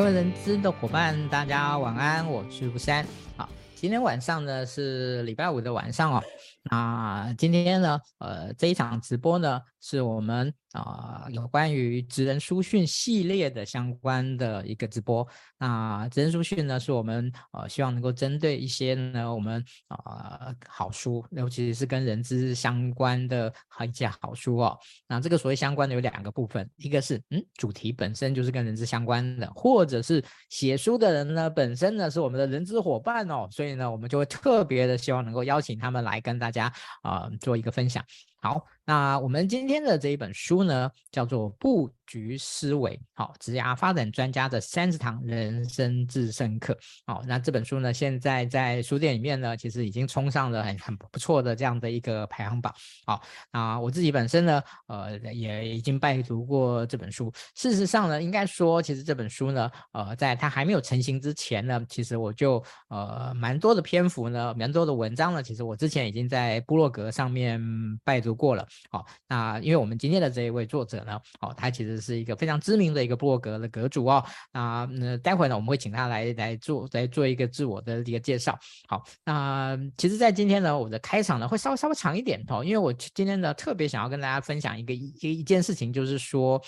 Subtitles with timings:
[0.00, 3.06] 各位人资的伙伴，大家晚安，我是吴山。
[3.36, 6.22] 好，今天晚上呢是礼拜五的晚上哦。
[6.62, 15.26] 那今天呢，呃，这一场直播呢，是我们啊、有关于职人书讯系列的相关的一个直播。
[15.58, 23.52] 那职人书讯呢，是我们呃希望能够针对一些呢我们啊、呃、好书，尤其是跟人资相关的
[23.86, 24.78] 一些好书哦。
[25.08, 36.72] 那这个所谓相关的有两个部分，一个是嗯主题本身就是跟人资相关的，或者是写书的人呢本身呢是我们的人资伙伴哦，所以呢我们就会特别的希望能够邀请他们来跟大家。
[37.02, 38.04] 啊、做一个分享。
[38.42, 46.76] 好，那我们今天的这一本书呢，叫做《不局思维》，好，职涯发展专家的三十堂人生致胜课。
[47.06, 52.74] 好，那这本书呢，现在在书店里面呢，其实已经冲上了很很不错的这样的一个排行榜。
[53.06, 53.22] 好，
[53.52, 57.32] 那我自己本身呢，呃，也已经拜读过这本书。
[57.54, 67.60] 事实上呢，应该说，其实这本书呢，呃，在它还没有成型之前呢，其实我就呃蛮多的篇幅呢，蛮多的文章呢，其实我之前已经在部落格上面
[68.02, 68.34] 拜读。
[68.40, 86.60] 过了，好，那因为我们今天的这一位作者呢，哦，他其实是一个非常知名的一个部落格的阁主哦，那那待会呢，我们会请他来来做来做一个自我的一个介绍，好，那其实，在今天呢，我的开场呢会稍微稍微长一点哦，因为我今天呢特别想要跟大家分享一个一一件事情，就是说，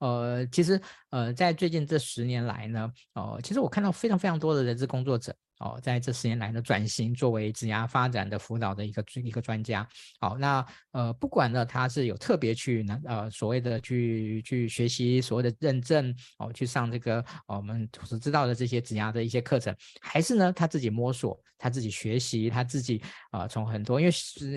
[0.00, 5.34] 呃，其实呃，在最近这十年来呢，哦、呃，其实我看到非常非常多的人资工作者。
[5.60, 9.86] 哦，在这十年来的转型，作为职涯发展的辅导的一个一个专家，
[10.20, 24.10] 好，那呃，不管呢他是有特别去呢呃所谓的去去学习所谓的认证，哦，去上这个、我们所知道的这些职涯的一些课程，还是呢他自己摸索，他自己学习，他自己啊、从很多，因为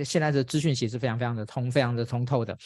[0.03, 2.57] 现在的资讯其实非常非常的通，非常的通透的。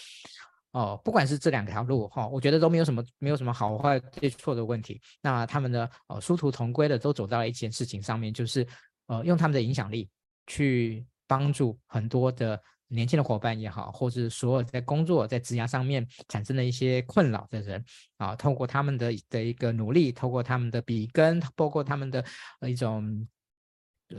[0.75, 4.99] 哦，不管是这两条路哈、哦，我觉得都没有什么没有什么好坏对错的问题。
[5.21, 8.67] 那他们的，呃，殊途同归的都走到了一件事情上面，就是
[9.07, 10.09] 呃，用他们的影响力
[10.47, 17.81] 去帮助很多的年轻的伙伴也好，或是所有在工作在职涯上面产生的一些困扰的人
[18.17, 22.21] 啊，透过他们的的一个努力，透过他们的笔耕，包括他们的
[22.67, 23.25] 一种。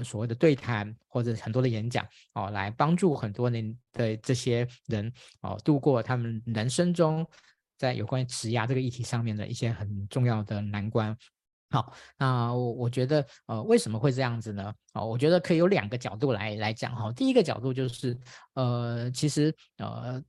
[0.04, 7.26] 所谓的对谈或者很多的演讲哦，来帮助很多人的这些人哦，度过他们人生中
[7.78, 11.16] 在有关于职涯这个议题上面的一些很重要的难关。
[11.70, 14.72] 好，那我我觉得呃，为什么会这样子呢？
[14.94, 17.12] 哦，我觉得可以有两个角度来来讲哈。
[17.12, 18.18] 第一个角度就是
[18.54, 20.22] 呃，其实呃。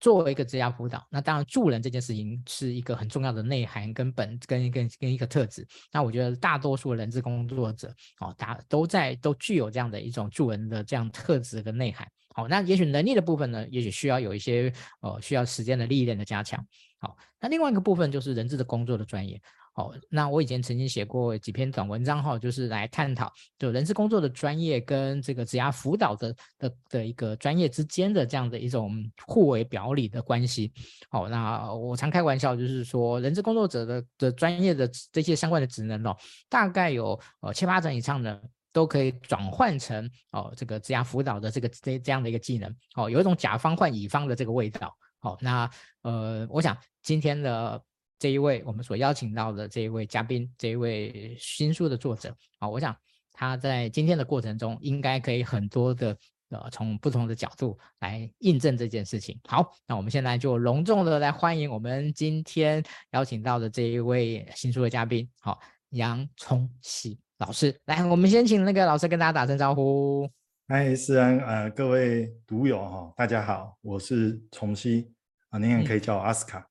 [0.00, 5.66] 作为一个职业辅导，那当然助人这件事情是一个很重要的内涵跟本跟跟跟一个特质。
[5.92, 12.08] 那我觉得大多数的人资工作者，哦，大都在都具有这样的一种助人的这样特质跟内涵。
[12.32, 16.64] 好，那也许能力的部分呢，也许需要有一些呃需要时间的历练的加强。
[16.98, 19.40] 好，那另外一个部分就是人资的工作的专业。
[19.72, 28.92] 好，那我以前曾经写过几篇短文章哈，就是来探讨就人事工作的专业跟这个职涯辅导的的的一个专业之间的这样的一种
[29.26, 30.72] 互为表里的关系。
[31.08, 36.16] 好，那我常开玩笑，就是说人事工作者的的专业的这些相关的职能哦，
[36.48, 38.42] 大概有呃七八成以上的
[38.72, 42.68] 都可以转换成哦这个职涯辅导的这个这这样的一个技能。
[42.96, 44.92] 哦，有一种甲方换乙方的这个味道。
[45.20, 45.70] 好，那
[46.02, 47.80] 呃，我想今天的。
[48.20, 52.94] 这一位我们所邀请到的这一位嘉宾，这一位新书的作者啊，我想
[53.32, 56.14] 他在今天的过程中应该可以很多的
[56.50, 59.40] 呃从不同的角度来印证这件事情。
[59.48, 65.58] 好，那我们现在就隆重的来欢迎我们今天邀请到的这一位新书的嘉宾，好，
[65.92, 67.74] 杨崇熙老师。
[67.86, 70.30] 来，我们先请那个老师跟大家打声招呼。
[70.68, 75.10] 嗨，思安，呃，各位读友哈，大家好，我是崇熙
[75.48, 76.69] 啊，您也可以叫我阿斯卡。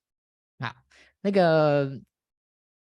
[1.21, 1.99] 那个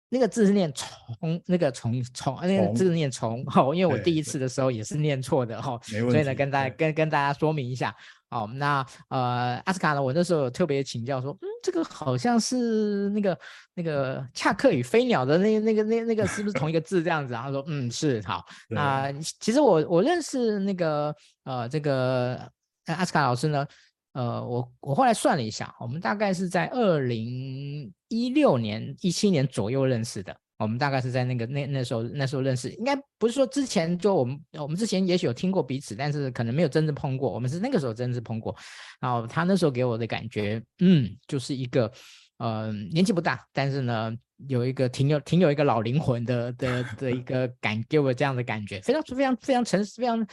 [0.10, 7.96] 那个字是念虫，那个虫虫，那个字念虫哦，因为我第一次的时候也是念错的哈，所以呢，跟大家跟跟大家说明一下。
[8.30, 13.38] 好，那呃，阿斯卡呢，我那时候有特别请教说，嗯，这个好像是那个
[13.74, 17.34] 那个恰克与飞鸟的那那个那那个是不是同一个字这样子？
[17.34, 18.22] 然后说，嗯，是。
[18.26, 22.40] 好， 那、呃、其实我我认识那个呃这个
[22.88, 23.66] 阿斯卡老师呢。
[24.16, 30.36] 呃，我我后来算了一下，我们大概是在二零一六年、一七年左右认识的。
[30.58, 37.30] 我们大概是在那个那那时候那时候认识，应该不是说之前就我们我们之前也许有听过彼此，但是可能没有真正碰过。
[37.30, 38.56] 我们是那个时候真正碰过。
[39.02, 41.92] 然后他那时候给我的感觉，嗯，就是一个
[42.38, 44.16] 呃年纪不大，但是呢
[44.48, 50.26] 有一个挺有挺有一个老灵魂的的的一个感，给我这样的感觉，非常非常非常诚实，非常。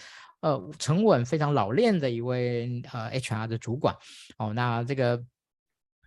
[0.43, 3.97] 呃，沉稳、非常老练的一位呃 HR 的主管
[4.39, 5.19] 哦，那这个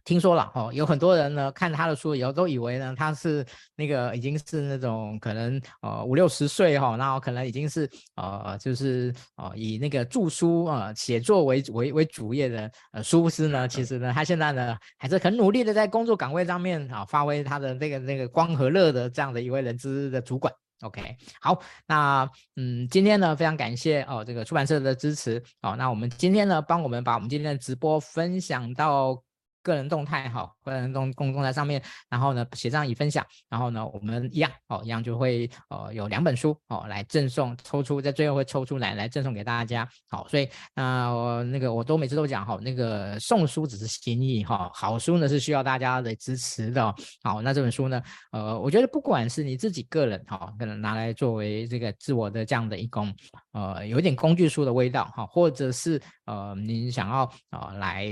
[0.03, 3.43] 听说了哦，有很多人呢看他的书以后都以为呢他是
[3.75, 20.53] 那个已经是那种可能呃五六十岁哈，然后可能已经是呃就是呃以那个著书啊、呃、写作为为为主业的呃殊不知呢，其实呢他现在呢还是很努力的在工作岗位上面啊、呃、发挥他的那个那个光和热的这样的一位人资的主管。
[20.81, 29.24] OK，好，那嗯，今天呢非常感谢哦这个出版社的支持哦，那我们今天呢帮我们把我们今天的直播分享到。
[29.65, 39.89] 个人动态哈，个人动公众在上面，然后呢写上已分享，然后呢我们一样哦，一样就会呃有两本书哦来赠送，抽出在最后会抽出来来赠送给大家。
[40.07, 46.93] 好，所以那、呃、那个我都每次都讲哈，那个送书只是心意哈，好书呢是需要大家的支持的。
[47.23, 47.99] 好，那这本书呢，
[48.33, 53.11] 呃，我觉得不管是你自己个人哈，可能拿来作为这个自我的这样的一种
[53.53, 58.07] 呃有点工具书的味道哈，或者是呃您想要啊、呃、来。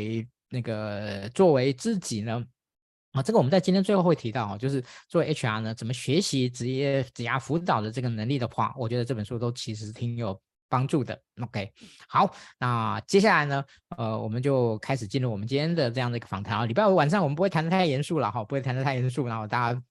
[0.53, 2.45] 那个作为自己呢，
[3.13, 10.39] 啊，这个我们在今天最后会提到啊，就是作为 HR 呢，怎么学习职业职业辅导的这个能力的话，我觉得这本书都其实挺有
[10.69, 11.19] 帮助的。
[11.41, 11.73] OK，
[12.07, 13.65] 好，那接下来呢，
[13.97, 16.65] 呃，我们就开始进入我们今天的这样的一个访谈啊。
[16.67, 19.83] 礼拜五晚上我们不会谈的太严肃了哈，不会谈的太严肃，然后大家。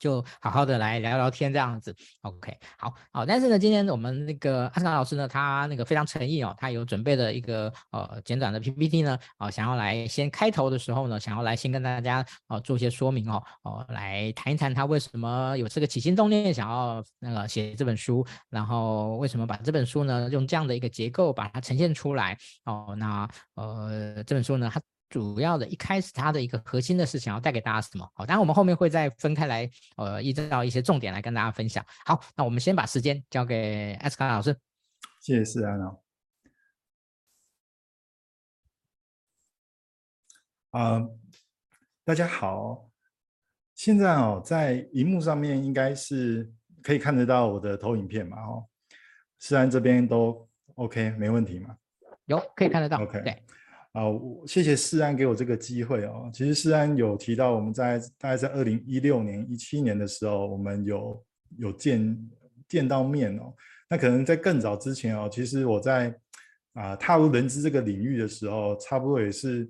[0.00, 24.80] 就好好的来聊聊天这样子，OK，好好，但是呢，今天我们那个阿斯卡老师呢，他那个非常诚意哦，他有准备了一个呃简短的 PPT 呢，啊、想要来先开头的时候呢，想要来先跟大家啊、做一些说明哦，哦、来谈一谈他为什么有这个起心动念想要那个写这本书，然后为什么把这本书呢用这样的一个结构把它呈现出来哦，那呃这本书呢，它。
[25.10, 28.08] 主要的一开始，它的一个核心的是想要带给大家什么？
[28.14, 31.84] 好，当然我们后面会再分开来，呃，依照一些重点来跟大家分享。
[32.06, 34.56] 好，那我们先把时间交给艾斯卡老师。
[35.20, 36.00] 谢谢思安哦。
[40.70, 41.18] 啊、呃，
[42.04, 42.88] 大家好，
[43.74, 46.48] 现在哦，在荧幕上面应该是
[46.80, 48.40] 可以看得到我的投影片嘛？
[48.40, 48.64] 哦，
[49.40, 51.76] 思安这边都 OK，没问题嘛？
[52.26, 53.02] 有，可以看得到。
[53.02, 53.42] OK，对。
[53.92, 54.04] 啊，
[54.46, 56.30] 谢谢世安给我这个机会哦。
[56.32, 61.24] 其实世安有提到，我们在大概在二零一六年、一七年的时候，我们有
[61.58, 62.30] 有见
[62.68, 63.52] 见到面哦。
[63.88, 66.14] 那可能在更早之前哦，其实我在
[66.74, 69.68] 啊踏入人资这个领域的时候，差不多也是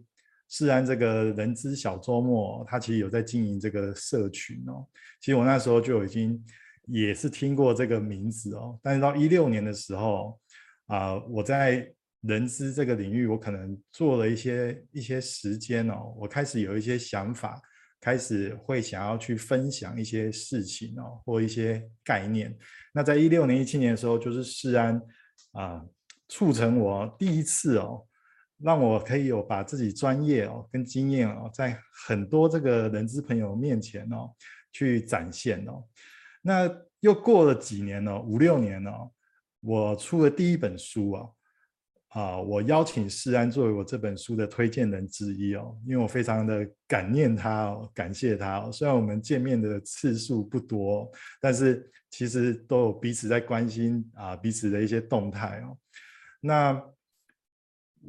[0.50, 4.84] 世安这个人资小周末，他其实有在经营这个社群哦。
[5.18, 6.38] 其实我那时候就已经
[6.84, 10.38] 也是听过这个名字哦，但是到一六年的时候
[10.88, 11.90] 啊，我在。
[12.22, 17.58] 人资这个领域，我可能做了一些一些时间哦，我开始有一些想法，
[17.98, 22.54] 开始会想要去分享一些事情哦，或一些概念。
[22.92, 25.00] 那在一六年、一七年的时候，就是世安
[25.52, 25.82] 啊、
[26.28, 28.06] 促成我第一次哦，
[28.58, 34.30] 让我可以有把自己专业哦跟经验哦，在很多这个人资朋友面前哦
[34.72, 35.82] 去展现哦。
[36.42, 36.70] 那
[37.00, 39.10] 又过了几年哦，五六年哦，
[39.60, 41.34] 我出了第一本书哦。
[42.10, 48.72] 啊，我邀请世安作为我这本书的推荐人之一哦，因为我非常的感念他哦，感谢他哦。
[48.72, 51.08] 虽然我们见面的次数不多，
[51.40, 55.78] 但是其实都有彼此在关心啊，彼此的一些动态哦。
[56.40, 56.82] 那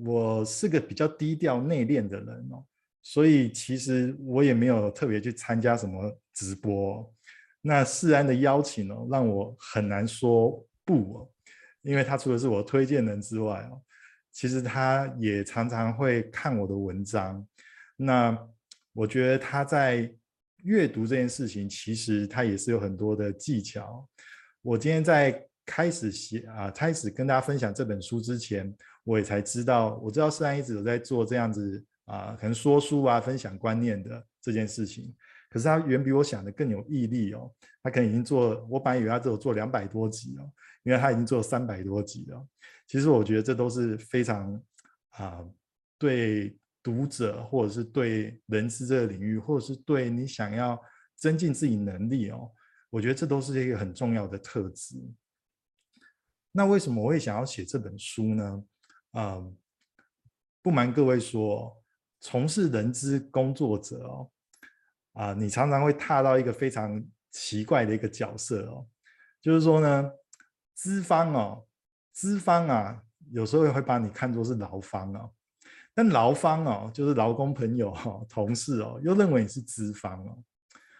[0.04, 2.66] 我是个比较低调内敛的人哦，
[3.04, 7.08] 所以其实我也没有特别去参加什么直播。
[7.62, 11.30] 那世安的邀请哦，让我很难说不哦，
[11.84, 13.80] 因为他除了是我推荐人之外哦。
[14.32, 17.46] 其实他也常常会看我的文章，
[17.96, 18.38] 那
[18.94, 20.12] 我觉得他在
[20.64, 24.08] 阅读这件事情，其实他也是有很多的技巧。
[24.62, 28.74] 我今天在开始写啊，开始跟大家分享这本书之前，
[29.04, 35.14] 我也才知道，我知道世安一直有在做这样子啊，可能说书啊、分享观念的这件事情。
[35.50, 37.52] 可是他远比我想的更有毅力哦，
[37.84, 40.50] 他可能已经做，我本来以为他只有做两百多集哦，
[40.84, 42.48] 因为他已经做三百多集了。
[42.92, 44.54] 其实我觉得这都是非常
[45.12, 45.54] 啊、呃，
[45.98, 50.78] 对读者或者是对人资这个领域，或者是对你想要
[51.16, 52.52] 增进自己能力哦，
[52.90, 54.98] 我觉得这都是一个很重要的特质。
[56.52, 58.62] 那为什么我会想要写这本书呢？
[59.12, 59.42] 啊、
[60.62, 61.82] 不瞒各位说，
[62.20, 64.32] 从事人资工作者哦，
[65.14, 68.86] 啊、你常常会踏到一个非常奇怪的一个角色哦，
[69.42, 70.12] 就是说呢，
[70.74, 71.66] 资方哦。
[72.22, 73.02] 资方啊，
[73.32, 75.34] 有时候也会把你看作是劳方哦，
[75.92, 80.38] 但劳方哦，就是劳工朋友哈、同事哦，又认为你是资方哦，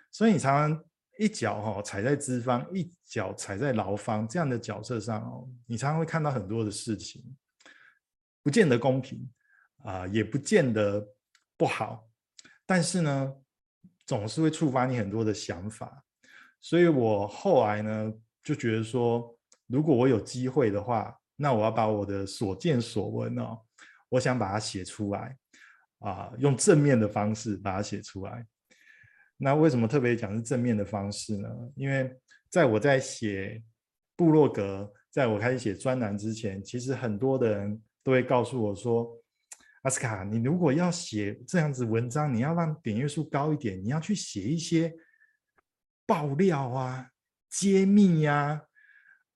[0.10, 0.84] 所以你常常
[1.20, 7.24] 一脚哈踩在资方，一脚踩在劳方这样的角色上哦，你常常会看到很多的事情，
[8.42, 9.30] 不见得公平
[9.84, 11.08] 啊，也不见得
[11.56, 12.10] 不好，
[12.66, 13.32] 但是呢，
[14.08, 16.04] 总是会触发你很多的想法。
[16.60, 18.12] 所以我后来呢，
[18.44, 19.38] 就觉得说，
[19.72, 23.60] 如果我有机会的话，那我要把我的所见所闻哦，
[24.10, 25.36] 我想把它写出来
[26.00, 28.46] 啊，用正面的方式把它写出来。
[29.38, 31.50] 那为什么特别讲是正面的方式呢？
[31.76, 32.16] 因为
[32.50, 33.64] 在我在写
[34.16, 39.12] 部落格，在我开始写专栏之前，其实很多的人都会告诉我说
[39.82, 44.94] ：“阿斯卡，你如果要写这样子文章，你要让点阅数高一点，你要去写一些
[46.06, 47.10] 爆料啊、
[47.50, 48.62] 揭秘呀、啊，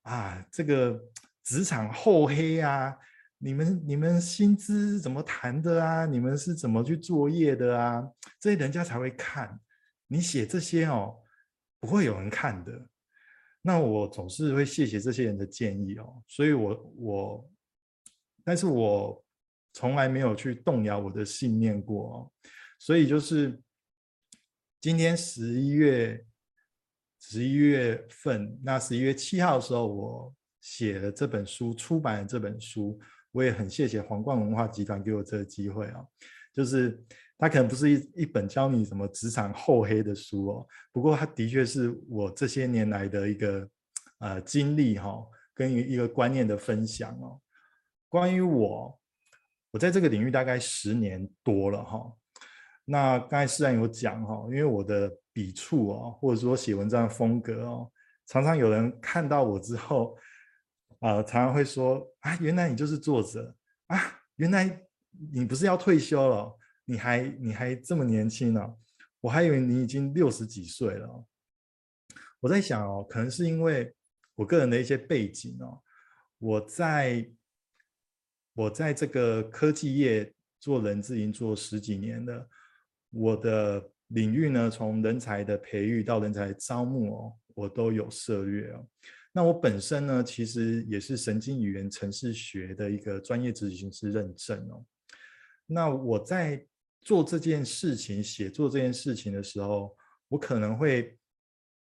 [0.06, 1.00] 啊，这个
[1.44, 2.96] 职场厚黑啊，
[3.40, 6.06] 你们你们薪资怎么谈的啊？
[6.06, 8.04] 你们是怎么去作业的啊？
[8.40, 9.60] 这些人家才会看。
[10.08, 11.18] 你写这些哦，
[11.80, 12.88] 不会有人看的。”
[13.68, 17.50] 那我总是会谢谢这些人的建议哦，所以我我，
[18.44, 19.26] 但是我
[19.74, 22.32] 从来没有去动摇我的信念过哦，
[22.78, 23.60] 所以就是
[24.80, 26.24] 今天十一月
[27.30, 33.00] 十一月份，那十一月七号的时候，我写了这本书，出版了这本书，
[33.32, 36.08] 我也很谢谢皇冠文化集团给我这个机会哦，
[36.54, 37.04] 就是。
[37.38, 43.70] 它可能不是一一本教你什么职场厚黑的书哦，不过它的确是我这些年来的一个
[44.20, 47.38] 呃经历哈、哦，跟一个观念的分享哦。
[48.08, 48.98] 关于我，
[49.72, 52.10] 我在这个领域大概十年多了哈、
[52.86, 57.92] 那刚才虽然有讲哈、哦，因为我的笔触哦，或者说写文章的风格哦，
[58.26, 60.18] 常常有人看到我之后，
[61.02, 63.54] 啊、常常会说啊，原来你就是作者
[63.88, 64.00] 啊，
[64.38, 64.82] 原来
[65.34, 66.58] 你不是要退休了。
[66.86, 68.76] 你还你还这么年轻呢、
[69.20, 71.26] 我还以为你已经六十几岁了。
[72.40, 73.94] 我在想哦，可能是因为
[74.36, 75.82] 我个人的一些背景哦，
[76.38, 77.30] 我在
[78.54, 82.48] 我在这个科技业做人资已经做十几年了，
[83.10, 88.88] 我的领域呢，从人才的培育到人才招募哦，我都有涉猎哦。
[89.32, 94.86] 那我本身呢，其实也是神经语言程式学的一个专业执行师认证哦。
[95.66, 96.66] 那我在
[97.02, 99.98] 做这件事情，写作这件事情的时候，
[100.30, 101.18] 我可能会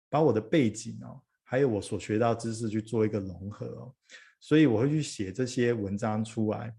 [0.10, 3.95] 把我的背景哦，还有我所学到知识去做一个融合哦，
[4.39, 6.74] 所以我会去写这些文章出来。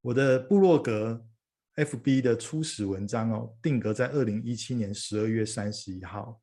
[0.00, 1.26] 我的部落格
[1.76, 6.40] FB 的初始文章哦，定格在二零一七年十二月三十一号。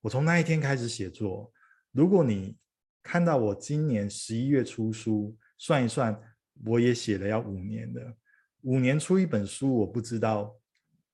[0.00, 1.52] 我从那一天开始写作。
[1.92, 2.56] 如果你
[3.02, 6.20] 看到我今年十一月出书，算一算，
[6.64, 8.16] 我也写了要五年的。
[8.62, 10.52] 五年出一本书，我不知道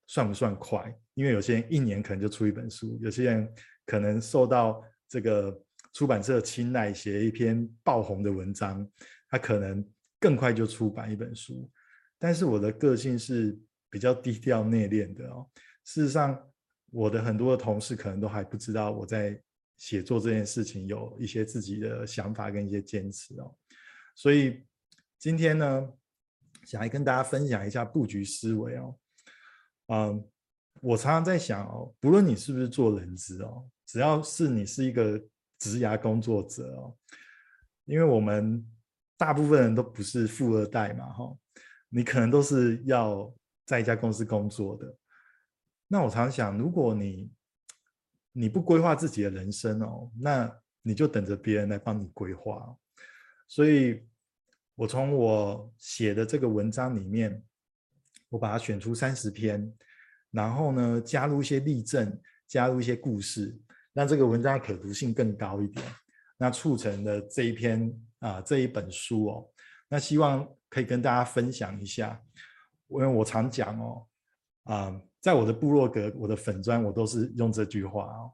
[0.07, 3.47] 算不算快，因为有些人一年可能就出一本书，有些人
[3.85, 8.89] 可能受到这个出版社青睐，写一篇爆红的文章，
[9.29, 9.87] 他可能
[10.19, 11.71] 更快就出版一本书。
[12.19, 13.59] 但是我的个性是
[13.91, 15.49] 比较低调内敛的哦。
[15.85, 16.51] 事实上，
[16.91, 19.41] 我的很多的同事可能都还不知道我在
[19.77, 23.55] 写作这件事情有一些自己的想法跟一些坚持哦。
[24.15, 24.65] 所以
[25.19, 25.93] 今天呢，
[26.65, 28.97] 想来跟大家分享一下布局思维哦，
[29.89, 30.29] 嗯，
[30.81, 35.19] 我常常在想哦，不论你是不是做人资哦，只要是你是一个
[35.59, 36.97] 职涯工作者哦，
[37.85, 38.65] 因为我们
[39.17, 41.37] 大部分人都不是富二代嘛，哈，
[41.95, 43.33] 你可能都是要
[43.65, 44.97] 在一家公司工作的。
[45.87, 47.31] 那我常想，如果你
[48.33, 52.77] 你不规划自己的人生哦，那你就等着别人来帮你规划，
[53.47, 54.05] 所以。
[54.77, 57.41] 我从我写的这个文章里面，
[58.29, 59.73] 我把它选出三十篇，
[60.33, 63.57] 然后呢，加入一些例证，加入一些故事，
[63.93, 65.87] 让这个文章可读性更高一点。
[66.37, 69.49] 那促成了这一篇啊、这一本书哦，
[69.89, 72.21] 那希望可以跟大家分享一下。
[72.89, 74.07] 因为我常讲哦，
[74.65, 78.33] 啊、在我的部落格、我的粉专，我都是用这句话哦。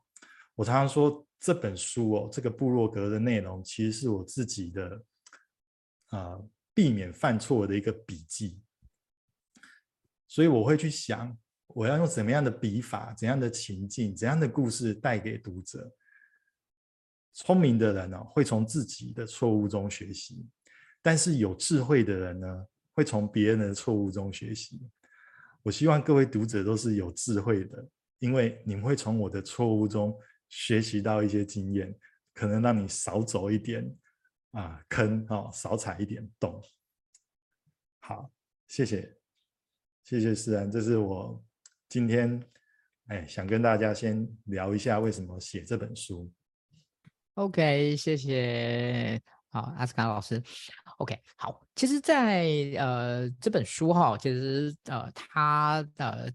[0.54, 5.04] 我常常说这本书哦，这个部落格的内容，其实是我自己的。
[6.10, 6.36] 啊，
[6.74, 8.60] 避免犯错的一个笔记，
[10.26, 15.94] 所以我会去想，我要用怎么样的笔法、怎样的情境、怎样的故事带给读者。
[17.32, 20.44] 聪明的人呢、哦，会从自己的错误中学习；
[21.02, 24.80] 但是有智慧的人呢，会从别人的错误中学习。
[25.62, 27.88] 我希望各位读者都是有智慧的，
[28.18, 31.94] 因为你们会从我的错误中学习到一些经验，
[32.34, 33.96] 可能让你少走一点。
[34.52, 36.60] 啊，坑哦，少踩一点洞。
[38.00, 38.28] 好，
[38.66, 39.16] 谢谢，
[40.02, 41.40] 谢谢思安，这是我
[41.88, 42.42] 今天
[43.06, 46.28] 哎想跟大家先聊一下为什么写这本书。
[47.34, 50.42] OK，谢谢，好，阿斯卡老师。
[50.98, 52.44] OK，好，其实在，
[52.78, 56.28] 呃这本书哈，其实呃它呃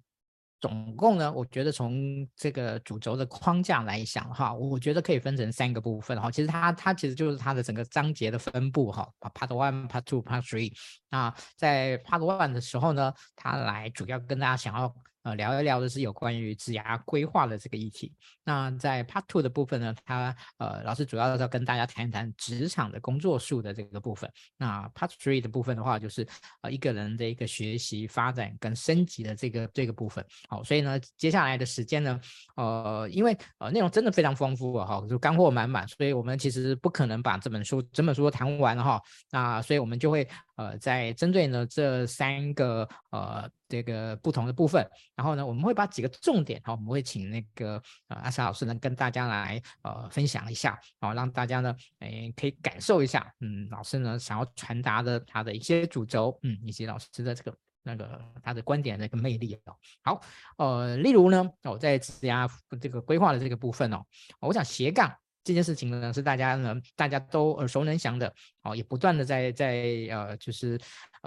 [0.60, 6.30] 总共呢，我觉得从这个主轴的框架来想哈，我觉得可以分成三个部分哈。
[6.30, 10.74] 其实它它其实就是它的整个章节的分布哈，Part One、Part Two、Part Three。
[11.10, 14.94] 那在 Part One 的时候呢，它来主要跟大家想要。
[15.26, 18.14] 呃，聊一聊的是有关于职涯规划的这个议题。
[18.44, 24.32] 那在 Part Two 的部分呢，他呃老师主要是要跟大家谈一谈职场的工作数的这个部分。
[24.56, 26.28] 那 Part Three 的部分的话，就是
[26.62, 30.24] 呃一个人的一个学习发展跟升级的这个这个部分。
[30.48, 32.22] 好，所以呢，接下来的时间呢，
[32.56, 39.02] 呃，因为呃内容真的非常丰富啊，哈，就干货满满，所以我们其实不可能把这本书整本书都谈完哈。
[39.32, 43.50] 那所以我们就会呃在针对呢这三个呃。
[43.76, 59.76] 这个不同的部分，然后呢，我们会把几个重点，好，我们会请那个呃阿 Sa 老师呢跟大家来呃分享一下，好，让大家呢诶可以感受一下，嗯，老师呢想要传达的他的一些主轴，嗯，以及老师的这个那个他的观点的一个魅力哦。
[60.02, 60.22] 好，
[60.58, 64.06] 呃，例如呢，我在职涯这个规划的这个部分哦，
[64.40, 65.14] 我想斜杠
[65.44, 69.68] 这件事情呢是大家呢大家都耳熟能详的，哦，也不断的在在
[70.10, 70.80] 呃就是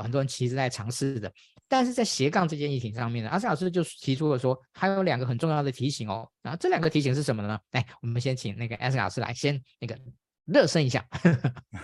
[0.03, 1.33] 很多人其实在尝试的。
[1.71, 6.27] 但是在斜杠这件议题上面呢，阿 Sa 老师就提出了说，还有两个很重要的提醒哦。
[6.41, 7.59] 然后这两个提醒是什么呢？
[7.73, 9.99] 来，我们先请那个阿 Sa 老师来先那个
[10.47, 11.07] 热身一下。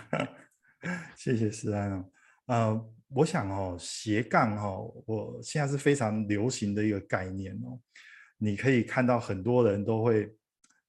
[1.16, 2.04] 谢谢思安哦。
[2.46, 7.78] 呃，我想哦，斜杠哦，我现在是非常流行的一个概念哦。
[8.38, 10.34] 你可以看到很多人都会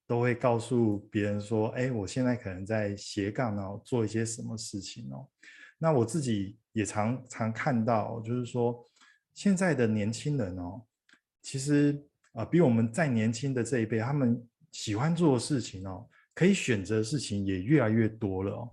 [0.06, 5.28] 都会告诉别人说，哎，我现在可能在斜杠哦，做一些什么事情哦。
[5.78, 8.86] 那我自己也常常看到，就是说，
[9.32, 10.82] 现在的年轻人哦，
[11.40, 11.98] 其实
[12.32, 18.70] 啊，比我们再年轻的这一辈，他们喜欢做的事情哦，可以选择的事情也越来越多了哦。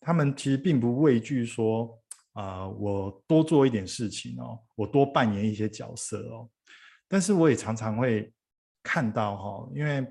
[0.00, 1.94] 他们其实并不畏惧说，
[2.32, 6.48] 啊，我多做一点事情哦，我多扮演一些角色哦。
[7.06, 8.32] 但是我也常常会
[8.82, 10.06] 看到哈，因为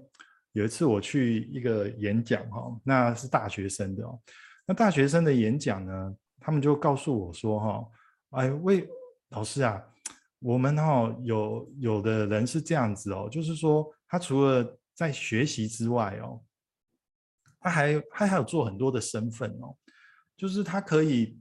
[0.52, 4.22] 有一次我去一个演讲哈，那是大学生的哦，
[4.68, 7.88] 那大学生的演讲呢，他们就告诉我说：“哈，
[8.32, 8.90] 哎，喂
[9.30, 9.80] 老师啊，
[10.40, 16.44] 我们哈有有的人是这样子哦，就是说他除了在学习之外哦，
[17.60, 19.78] 他还他还有做很多的身份哦，
[20.36, 21.40] 就是他可以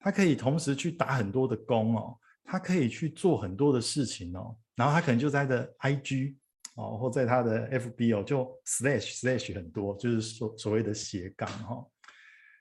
[0.00, 6.34] 他可以同时去打很多的工哦，他可以去做很多的事情哦，然后他可能就在他的 IG
[6.74, 11.86] 哦，或在他的 FB 哦，就 slash slash 很多，就是所所谓的斜杠哈。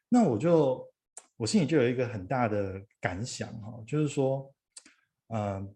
[0.07, 0.87] 那我就。”
[1.41, 4.53] 我心里就有一个很大的感想哈，就是说，
[5.29, 5.67] 呃，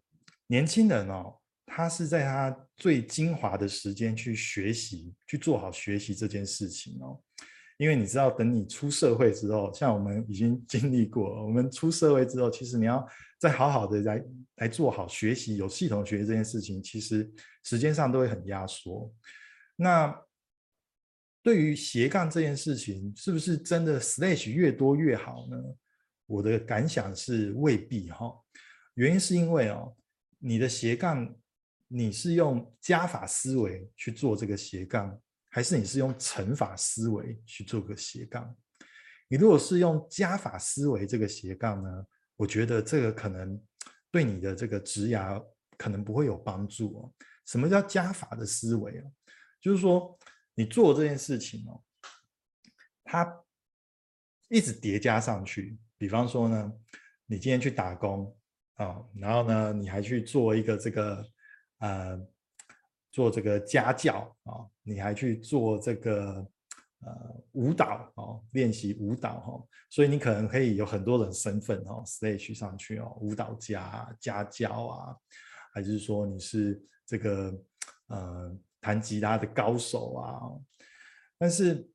[0.45, 7.19] 年轻人哦，他是在他最精华的时间去学习，去做好学习这件事情哦。
[7.77, 13.03] 因为你知道，等你出社会之后，像我们已经经历过，我们出社会之后，其实你要
[13.39, 14.23] 再好好的来
[14.57, 17.27] 来做好学习，有系统学习这件事情，其实
[17.63, 19.11] 时间上都会很压缩。
[19.75, 20.15] 那
[21.45, 25.55] 对于斜杠这件事情，是不是真的 slash 越多越好呢？
[26.25, 28.33] 我的感想是未必哈。
[28.95, 29.95] 原因是因为哦，
[30.39, 31.31] 你的斜杠，
[31.87, 38.55] 你是用加法思维去做这个斜杠，还是你是用乘法思维去做个斜杠？
[39.27, 42.05] 你如果是用加法思维这个斜杠呢，
[42.37, 43.61] 我觉得这个可能
[44.09, 45.39] 对你的这个职涯
[45.77, 47.13] 可能不会有帮助哦。
[47.45, 49.03] 什么叫加法的思维啊？
[49.61, 50.17] 就是说。
[50.57, 51.83] 你做这件事情哦，
[53.03, 53.43] 它
[54.47, 55.77] 一直叠加上去。
[55.97, 56.73] 比方说呢，
[57.25, 58.33] 你今天去打工
[58.75, 61.29] 啊、然后呢，你还去做一个这个
[61.79, 62.27] 呃，
[63.11, 66.47] 做这个家教啊、你还去做这个
[67.01, 69.67] 呃舞蹈哦，练习舞蹈哈、哦。
[69.89, 75.17] 所以你可能可以有很多种身份哦，stage 上去哦，舞蹈家、家教啊，
[75.73, 77.61] 还是说你是这个
[78.07, 78.57] 呃。
[78.85, 80.29] 弹吉他的高手啊，
[81.39, 81.89] 但是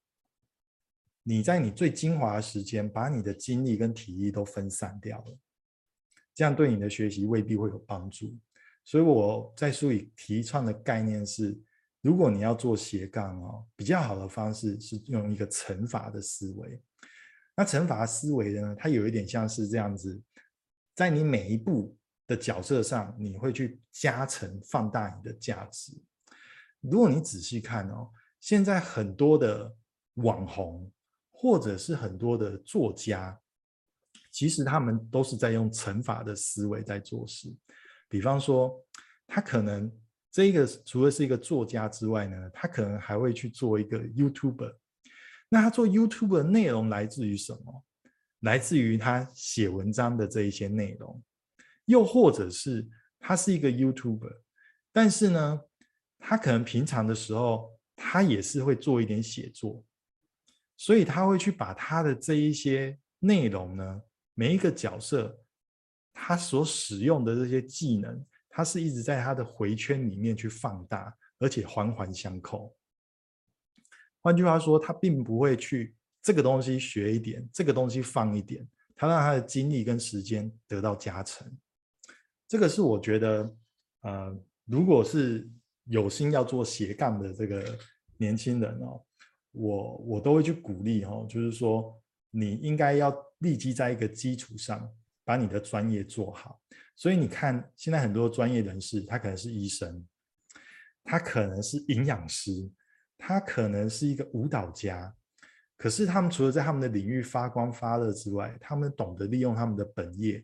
[1.22, 5.38] 你在你最精华的时间，把你的精力跟体力都分散掉了，
[6.34, 8.36] 这样对你的学习未必会有帮助。
[8.84, 11.56] 所以我在书里提倡的概念是，
[12.00, 16.82] 如果你要做斜杠哦，比较好的方式是用一个乘法的思维。
[17.56, 20.20] 那乘法思维呢，它有一点像是这样子，
[20.96, 25.92] 在你每一步的角色上，你会去加成放大你的价值。
[26.80, 29.74] 如果你仔细看哦，现在很多的
[30.14, 30.90] 网红
[31.30, 33.38] 或者是很多的作家，
[34.30, 37.54] 其实他们都是在用乘法的思维在做事。
[38.08, 38.72] 比方说，
[39.26, 39.90] 他可能
[40.30, 44.74] 这个除了是一个作家之外呢，他可能还会去做一个 YouTuber。
[45.48, 47.84] 那他做 YouTuber 的内容来自于什么？
[48.40, 51.22] 来自于他写文章的这一些内容，
[51.84, 52.88] 又或者是
[53.18, 54.40] 他是一个 YouTuber。
[54.92, 55.60] 但是呢，
[56.20, 59.82] 他可能平常的时候，他也是会做一点写作，
[60.76, 64.02] 所以他会去把他的这一些内容呢，
[64.34, 65.42] 每一个角色
[66.12, 72.76] 他所使用的这些技能，他是一直在他的回圈里面去放大，而且环环相扣。
[74.22, 81.50] 换句话说，他并不会去这个东西学一点，这个东西放一点，他让他的精力跟时间得到加成。
[82.46, 83.56] 这个是我觉得，
[84.02, 85.50] 呃，如果是
[85.90, 87.78] 有心要做斜杠的这个
[88.16, 89.04] 年轻人哦，
[89.52, 92.00] 我我都会去鼓励哦，就是说
[92.30, 94.88] 你应该要立即在一个基础上
[95.24, 96.60] 把你的专业做好。
[96.96, 100.06] 所以你看，现在很多专业人士，他可能是医生，
[101.04, 102.70] 他可能是营养师。
[103.22, 105.14] 他可能是一个舞蹈家，
[105.76, 110.42] 可是他们除了在他们的领域发光发热之外，他们懂得利用他们的本业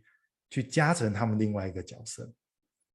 [0.50, 2.30] 去加成他们另外一个角色。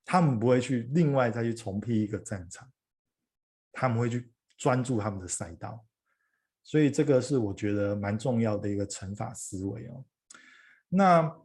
[0.05, 2.69] 他们不会去另外再去重辟一个战场，
[3.71, 5.85] 他们会去专注他们的赛道。
[6.63, 10.05] 所以这个是我觉得蛮重要的一个乘法思维哦。
[10.89, 11.35] 那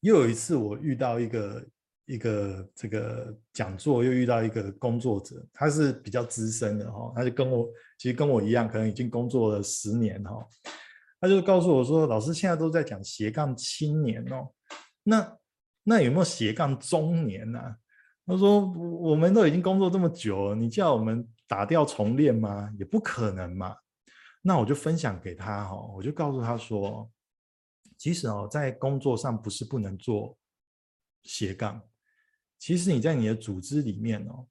[0.00, 1.66] 又有一次我遇到一个。
[2.08, 10.32] 一个这个讲座又遇到一个工作者，他是比较资深的哈，他就跟我其实跟我一样，可能已经工作了十年哈。
[11.20, 14.50] 他就告诉我说：“老师现在都在讲斜杠青年哦，
[15.02, 15.37] 那
[15.88, 17.58] 那有没有斜杠中年呢？”
[18.26, 18.60] 他说
[19.00, 22.70] ：“我们都已经工作这么久了，你叫我们打掉重练吗？
[22.78, 23.74] 也不可能嘛。”
[24.42, 27.10] 那我就分享给他哈，我就告诉他说
[27.96, 30.36] ：“其实哦，在工作上不是不能做
[31.22, 31.80] 斜杠。”
[32.60, 34.46] 其实你在你的组织里面哦，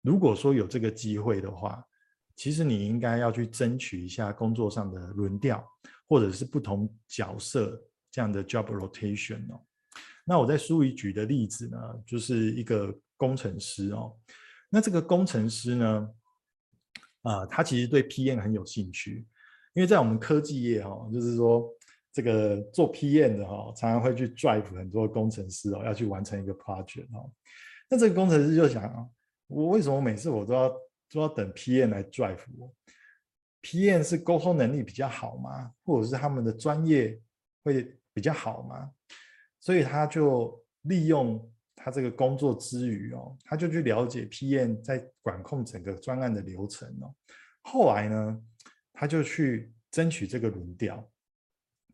[0.00, 1.84] 如果说有这个机会的话，
[2.36, 5.62] 其实你应该要去争取一下工作上的轮调，
[6.08, 7.78] 或者是不同角色
[8.10, 9.60] 这样的 job rotation 哦。
[10.30, 14.16] 那我在书里举的例子呢，就是一个工程师哦。
[14.68, 16.08] 那这个工程师呢，
[17.22, 19.26] 啊，他其实对 PM 很有兴趣，
[19.74, 21.68] 因为在我们科技业哦，就是说
[22.12, 27.28] 这个做 PM 的哈，常常会去 drive 很多工程师哦，要去完成一个 project 哦。
[27.88, 29.04] 那这个工程师就想啊，
[29.48, 30.68] 我为什么每次我都要
[31.10, 32.72] 都要等 PM 来 drive 我
[33.62, 35.72] ？PM 是沟通能力比较好吗？
[35.82, 37.20] 或者是他们的专业
[37.64, 38.92] 会比较好吗？
[39.60, 47.14] 所以他就利用他这个工作之余哦，他就去了解 PM 在管控整个专案的流程哦。
[47.62, 48.42] 后来呢，
[48.92, 51.08] 他就去争取这个轮调，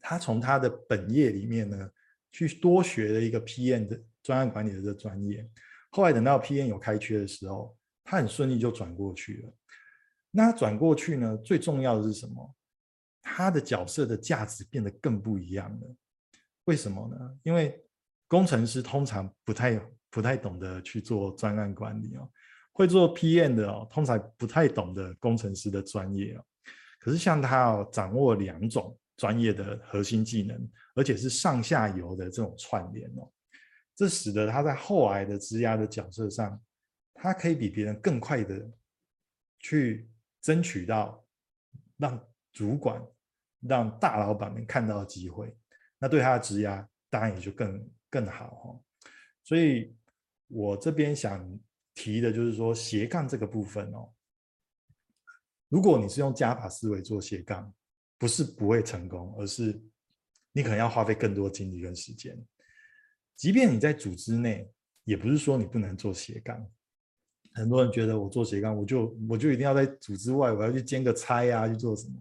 [0.00, 1.90] 他从他的本业里面呢，
[2.30, 5.48] 去多学了一个 PM 的专案管理的这专业。
[5.90, 9.52] 后来等到 PM 有开缺的时候，他很顺利就转过去了。
[10.30, 12.54] 那转过去呢，最重要的是什么？
[13.22, 15.96] 他的角色的价值变得更不一样了。
[16.66, 17.38] 为什么呢？
[17.42, 17.82] 因为
[18.28, 22.30] 工程师通常不太不太懂得去做专案管理哦，
[22.72, 26.44] 会做 PM 的哦，通常不太懂得工程师的专业哦。
[26.98, 33.30] 可是像他哦，掌握两种专业的核心技能，而且是上下游的这种串联哦。
[33.94, 36.60] 这使得他在后来的职涯的角色上，
[37.14, 38.70] 他可以比别人更快的
[39.60, 40.10] 去
[40.42, 41.24] 争取到
[41.96, 42.20] 让
[42.52, 43.00] 主管、
[43.60, 45.56] 让大老板们看到机会，
[45.98, 48.80] 那对他的职涯当然也就更更好哈。
[49.42, 49.94] 所以
[50.48, 51.58] 我这边想
[51.94, 54.12] 提的就是说斜杠这个部分哦，
[55.68, 57.72] 如果你是用加法思维做斜杠，
[58.18, 59.80] 不是不会成功，而是
[60.52, 62.36] 你可能要花费更多精力跟时间。
[63.34, 64.70] 即便你在组织内，
[65.04, 66.66] 也不是说你不能做斜杠。
[67.52, 72.14] 很多人觉得我做斜杠，我就我就一定要在组织外，我要去兼个差啊，去做什么？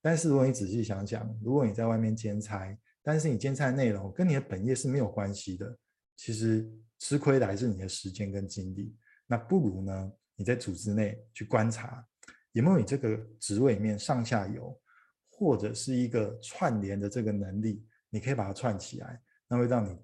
[0.00, 2.76] 但是如果你仔细想想，如果你在外面兼差，
[3.06, 5.78] 但是你兼差的内容跟你的本业是没有关系的，
[6.16, 8.92] 其实吃亏的还是你的时间跟精力。
[9.24, 12.04] 那不如呢，你在组织内去观察，
[12.50, 14.76] 有没有你这个职位里面上下游，
[15.30, 19.96] 或者是一个串联的这个能力，你可以把它串起来，那会让你。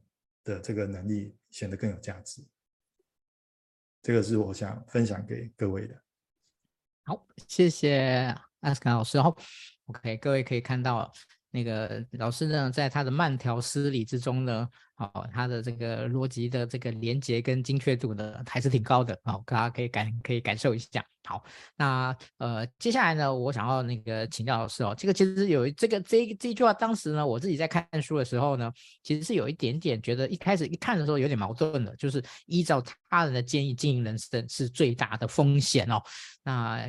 [0.44, 2.44] 的这个能力显得更有价值，
[4.02, 5.94] 这个是我想分享给各位的。
[7.04, 9.22] 好，谢谢阿斯卡老师。
[9.22, 9.32] 好
[9.86, 11.12] ，OK，各位可以看到，
[11.52, 14.68] 那个老师呢，在他的慢条斯理之中呢。
[14.96, 19.18] 哦，他的这个逻辑的这个连接跟精确度呢，还是挺高的。
[19.24, 21.04] 好，大家可以感可以感受一下。
[21.24, 21.42] 好，
[21.76, 28.70] 那呃，接下来呢，我想要那个请教老师哦，这个其实有这个这这一句话，当时呢，我自己在看书的时候呢，
[29.04, 36.02] 其实是有一点点觉得一开始一看的时候有点矛盾的，就是依照他人的建议经营人生是最大的风险哦。
[36.44, 36.84] 那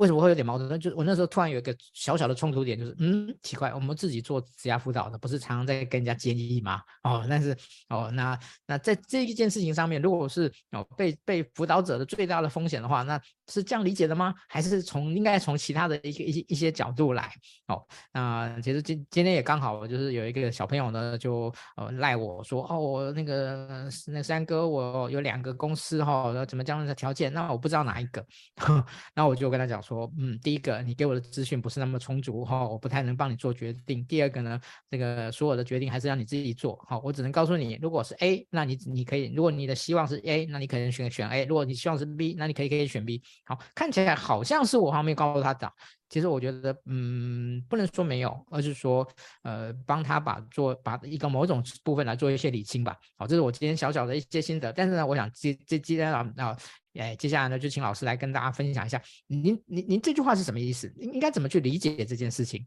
[0.00, 0.76] 为什么会有点矛盾呢？
[0.76, 6.82] 就我那时候突然有一个小小的冲突点，就是嗯，奇怪，我们自己做职业辅导的，不是常常在跟人家建议吗？
[7.04, 7.56] 哦，那但是
[7.88, 14.34] 哦，那那在这一件事情上面，如果是哦被被辅导者的最大的风险的话，那是这样理解的吗？
[14.48, 17.32] 还是从应该从其他的一个一些一些角度来？
[17.68, 17.80] 哦，
[18.12, 27.32] 那其实今今天也刚好，就是有一个小朋友呢，就呃赖我说，哦，我那个那三哥，我有两个公司哈、哦，怎么这样的条件？
[27.32, 28.26] 那我不知道哪一个，
[29.14, 34.04] 那我就跟他讲说，嗯，第一个你给我的资讯不是那么充足哈、哦，我不太能帮你做决定。
[34.06, 43.22] 第二个呢，这个所有的决定还是让你自己做，好、我只能告诉你，如果是 A，那你你可以，如果你的希望是 A，那你可能选选 A；如果你希望是 B，那你可以可以选 B。
[43.44, 45.70] 好，看起来好像是我方面告诉他的，
[46.08, 49.06] 其实我觉得，嗯，不能说没有，而是说，
[49.42, 52.96] 呃，帮他把做把一个某种部分来做一些理清吧。
[53.16, 54.72] 好，这是我今天小小的一些心得。
[54.72, 56.56] 但是呢，我想接接接下来啊，
[56.94, 60.92] 哎，接下来呢，就请老师来跟大家分享一下，您您您这句话是什么意思？
[60.98, 62.66] 应该怎么去理解这件事情？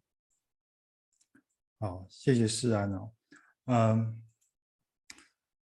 [1.79, 3.11] 好，谢谢世安哦。
[3.65, 4.21] 嗯，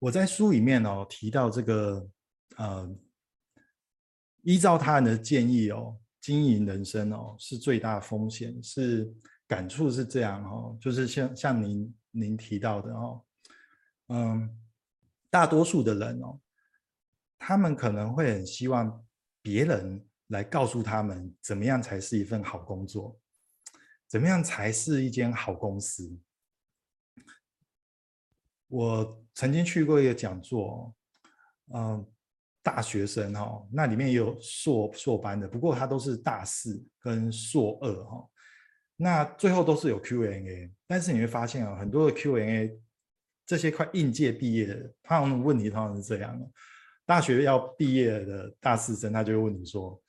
[0.03, 2.11] 我在书里面哦提到这个，
[2.57, 2.93] 呃，
[4.43, 9.15] 依照他人的建议哦，经营人生哦是最大风险，是
[9.47, 13.25] 感触是这样哦，就是像像您您提到的哦，
[14.09, 14.59] 嗯，
[15.31, 16.41] 大多数的人哦，
[17.39, 19.05] 他们可能会很希望
[19.41, 23.17] 别人来告诉他们怎么样才是一份好工作。
[24.09, 26.19] 怎么样才是一间好公司？
[28.67, 30.95] 我曾经去过一个讲座，
[31.75, 32.07] 嗯，
[32.63, 38.29] 大学生哈，那里面也有硕硕班的，不过他都是大四跟硕二哈，
[38.97, 42.79] 那最后都是有 Q&A，但是你会发现啊，很多的 Q&A
[43.47, 46.49] 这些快应届毕业的，他们问题通常是这样的：
[47.05, 50.01] 大学要毕业的大四生，他就会问你说，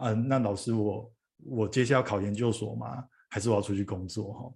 [0.00, 1.12] 嗯，那老师我
[1.44, 3.04] 我接下来要考研究所吗？
[3.28, 4.52] 还是我要出去工作哈？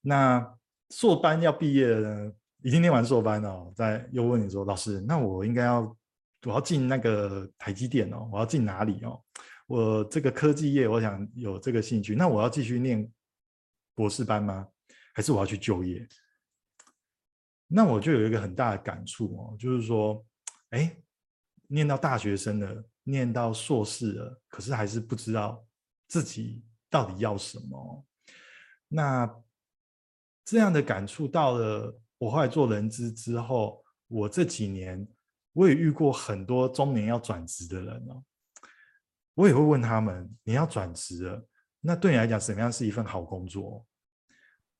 [0.00, 0.58] 那
[0.90, 5.96] 硕班要毕业了呢，已经念完硕班了，再又问你说，老师，那我应该要
[6.44, 9.22] 我要进那个台积电哦，我要进哪里哦？
[9.66, 13.10] 我这个科技业，我想有这个兴趣，那我要继续念
[13.94, 14.66] 博士班吗？
[15.14, 16.06] 还是我要去就业？
[17.66, 20.24] 那我就有一个很大的感触哦，就是说，
[20.70, 20.96] 哎，
[21.68, 25.64] 念到大学生了，念到硕士了，可是还是不知道
[26.08, 26.64] 自己。
[26.92, 28.04] 到底要什么？
[28.88, 29.32] 那
[30.44, 35.08] 这样的感触到了，我后来做人资之后，我这几年
[35.54, 38.22] 我也遇过很多中年要转职的人哦。
[39.32, 41.48] 我也会问他们：你要转职了，
[41.80, 43.86] 那对你来讲，什么样是一份好工作？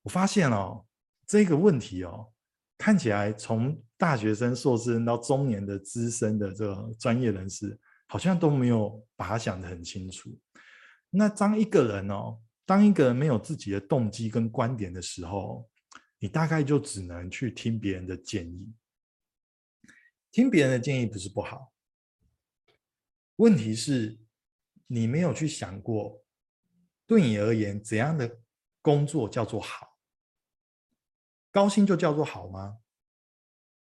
[0.03, 0.85] 我发现哦，
[1.25, 2.31] 这个问题哦，
[2.77, 7.75] 看起来从大学生、硕士生到中年的资深的这个专业人士，
[8.05, 10.29] 好像都没有把它想得很清楚。
[11.09, 15.67] 那当一个人哦，当一个人没有自己的动机跟观点的时候，
[16.23, 18.71] 你大概就只能去听别人的建议。
[20.29, 21.73] 听别人的建议不是不好，
[23.37, 24.19] 问题是，
[24.85, 26.23] 你没有去想过，
[27.07, 28.39] 对你而言怎样的
[28.83, 29.97] 工作叫做好？
[31.49, 32.77] 高薪就叫做好吗？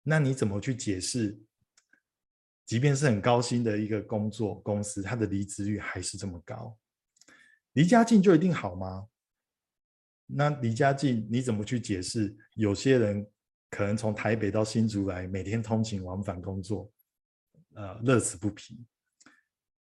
[0.02, 1.40] 那你怎么去解释？
[2.66, 6.76] 即便是很高薪的一个工作公司，它的离职率还是这么高？
[7.74, 9.08] 离家近就一定好吗？
[10.36, 12.36] 那离家近，你怎么去解释？
[12.54, 13.24] 有些人
[13.70, 16.92] 可能从台北到新竹来，每天通勤往返工作，
[17.74, 18.84] 呃，乐此不疲。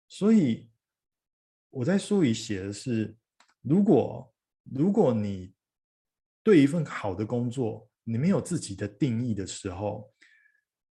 [0.09, 0.71] 所以
[1.69, 3.15] 我在书里写的是：
[3.61, 4.35] 如果
[4.65, 5.53] 如果你
[6.43, 10.11] 对一份好的工作，你没有自己的定义的时候，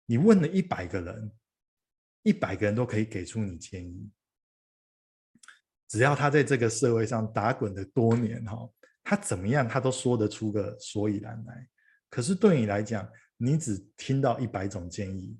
[0.05, 1.31] 你问了一百个人，
[2.21, 4.11] 一百个人都可以给出你建议。
[5.87, 8.69] 只要他在这个社会上打滚的多年哈，
[9.03, 11.67] 他怎么样他都说得出个所以然来。
[12.09, 15.39] 可是对你来讲，你只听到一百种建议，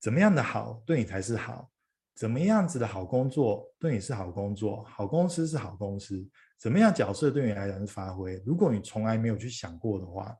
[0.00, 1.70] 怎么样的好对你才是好？
[2.14, 4.84] 怎么样子的好工作对你是好工作？
[4.84, 6.28] 好公司是好公司？
[6.58, 8.42] 怎么样角色对你来讲是发挥？
[8.46, 10.36] 如果你从来没有去想过的话，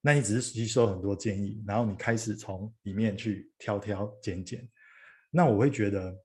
[0.00, 4.68] 那你只是吸收很多建议，然后你开始从里面去挑挑拣拣，
[5.30, 6.16] 那我会觉得。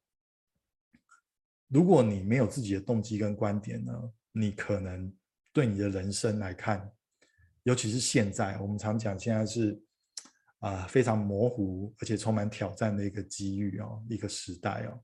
[1.69, 3.91] 如果你没有自己的动机跟观点呢，
[4.31, 5.13] 你可能
[5.57, 6.87] 对你的人生来看，
[7.63, 9.81] 尤其是现在，我们常讲现在是
[10.59, 15.01] 啊、非常模糊而且充满挑战的一个机遇哦，一个时代哦。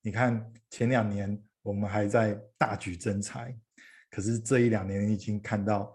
[0.00, 3.52] 你看前两年我们还在大举征才，
[4.08, 5.92] 可是这一两年已经看到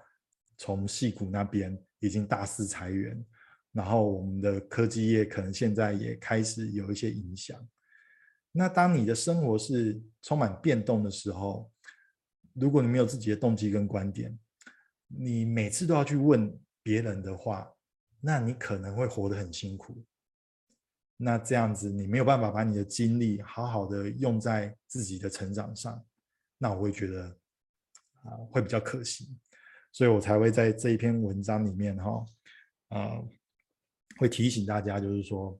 [0.57, 3.25] 从戏谷那边已经大肆裁员，
[3.71, 7.57] 然后我们的科技业可能现在也开始有一些影响。
[8.51, 11.70] 那当你的生活是充满变动的时候，
[12.53, 14.37] 如果你没有自己的动机跟观点，
[15.07, 17.71] 你每次都要去问别人的话，
[18.19, 20.03] 那你可能会活得很辛苦。
[21.17, 26.03] 那这样子，你没有办法把你的精力好好的用在自己的成长上，
[26.57, 27.25] 那我会觉得
[28.23, 29.37] 啊，会比较可惜。
[29.91, 32.25] 所以我才会在这一篇文章里面哈，
[32.89, 33.21] 啊，
[34.17, 35.59] 会提醒大家，就是说，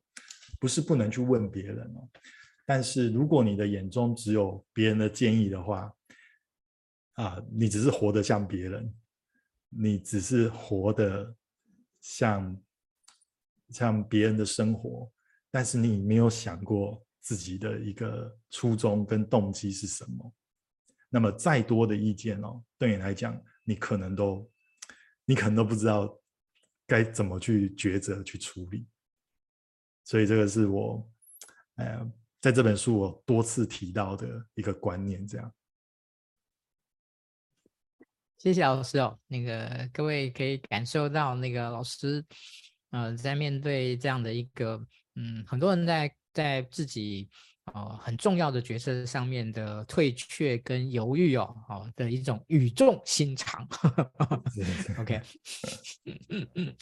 [0.60, 2.08] 不是不能去问别人哦，
[2.66, 5.94] 但是如果你的眼中只有别人的建议的话，
[7.22, 8.92] 啊，你只是活得像别人，
[9.70, 11.36] 你只是活得
[12.00, 12.64] 像
[13.70, 15.08] 像别人的生活，
[15.52, 20.34] 但是你没有想过自己的一个初衷跟动机是什么，
[21.10, 24.52] 那么再多的意见哦，对你来讲，你可能都
[25.24, 26.20] 你可能都不知道
[26.88, 28.88] 该怎么去抉择去处理，
[30.06, 31.08] 所以这个是我
[31.76, 35.54] 呃在这本书我多次提到的一个观念，这样。
[38.42, 42.26] 谢谢老师哦，那个各位可以感受到那个老师，
[42.90, 47.30] 呃，在面对这样的一个，嗯，很多人在在自己。
[47.74, 53.66] 哦，很重要的角色上面的退却跟犹豫哦，哦的一种语重心长。
[55.00, 55.22] OK，
[56.06, 56.76] 嗯嗯嗯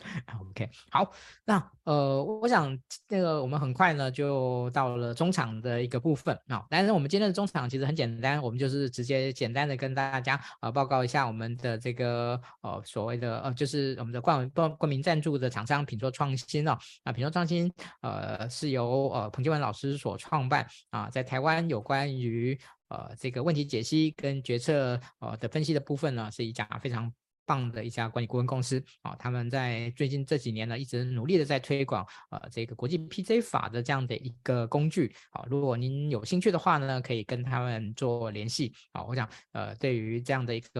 [0.49, 1.11] ，OK，好，
[1.45, 6.65] 那呃，我想那个我们很快呢就到了中场的一个部分啊、哦。
[6.69, 16.77] 但是我们今天的中场其实很简单，我们就是直接简单的跟大家呃报告一下我们的这个呃所谓的呃就是我们的冠冠冠名赞助的厂商品作创新哦。
[17.03, 20.65] 那品作创新呃是由呃彭建文老师所创办。
[20.89, 27.11] 啊，在台湾有关于呃这个问题解析跟决策呃的分析的部分呢，是一家非常
[27.49, 35.43] 棒的一家管理顾问公司啊，他们在最近这几年呢，一直努力的在推广呃这个国际 PJ 法的这样的一个工具啊。
[35.49, 39.03] 如果您有兴趣的话呢，可以跟他们做联系啊。
[39.03, 40.79] 我想呃，对于这样的一个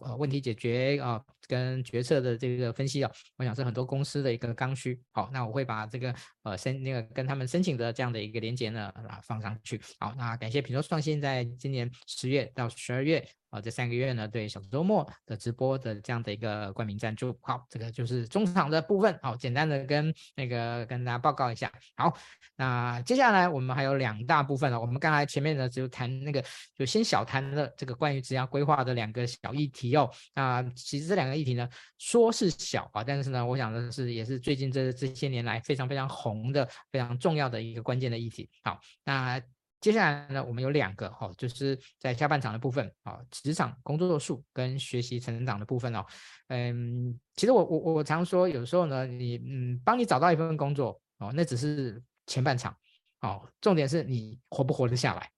[0.00, 4.98] 呃问题解决啊跟决策的这个分析啊，我想是很多公司的一个刚需。
[5.12, 9.78] 好，那我会把这个呃申那个跟他们申请的这样的一个连接呢啊放上去。
[10.00, 13.22] 好，那感谢品诺创新在今年十月到十二月。
[13.56, 21.72] 啊，这三个月呢，对小周末的直播的这样的一个冠名赞助，好，这个就是中场的部分，好，简单的跟那个跟大家报告一下。
[21.96, 22.14] 好，
[22.56, 30.10] 那接下来我们还有两大部分了，我们刚才前面呢就谈那个，就先小谈了这个关于职业规划的两个小议题哦。
[30.34, 31.66] 那其实这两个议题呢，
[31.96, 38.50] 说是小啊，但是呢，我想的是也是最近这这些年来非常非常红的、非常重要的一个关键的议题。
[38.62, 39.40] 好，那。
[39.80, 46.04] 接下来呢，我们有两个哈，就是在下半场的部分啊，职场工作数跟学习成长的部分哦。
[46.48, 52.74] 嗯，其实我我我常说，有时候呢，你嗯，帮你找到一份工作哦，那只是前半场
[53.20, 55.30] 哦，重点是你活不活得下来，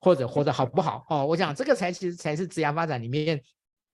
[0.00, 1.24] 或者活得好不好哦。
[1.24, 3.40] 我想这个才其实才是职业发展里面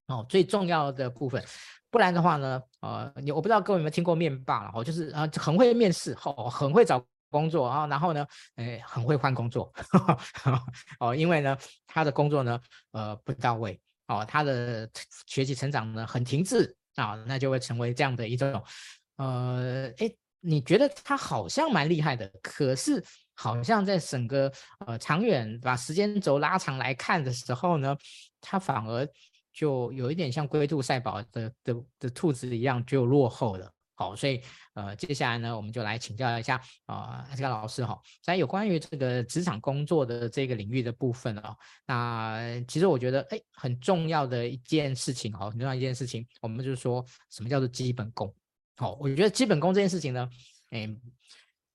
[0.07, 1.45] 哦最重要的部分。
[1.91, 7.05] 不然的话呢，呃，你我不知道各位有没有听过面霸了哦，就是啊，很会面试哦，很会找。
[7.31, 9.73] 工作啊，然后呢，哎，很会换工作，
[11.01, 12.61] 哦，因为呢，他的工作呢，
[12.93, 14.89] 呃，不到位，哦，他的
[15.27, 18.63] 学习成长呢很停滞啊，那就会成为这样的一种，
[19.17, 20.11] 呃，哎，
[20.41, 24.53] 你觉得他好像蛮厉害的，可是好像在整个
[24.87, 27.97] 呃长远把时间轴拉长来看的时候呢，
[28.41, 29.09] 他反而
[29.53, 33.73] 就有一点像龟兔赛跑的的的，的兔子一样，就落后了。
[33.99, 34.41] 好，所以
[34.75, 48.33] 呃，接下来呢，我们就来请教一下啊，这个老师哈，在有关于这个职场工作的这个领域的部分哦，那其实我觉得哎，很重要的一件事情哦，很重要一件事情，我们就是说什么叫做基本功？
[48.77, 50.31] 好，我觉得基本功这件事情呢，
[50.71, 50.89] 哎。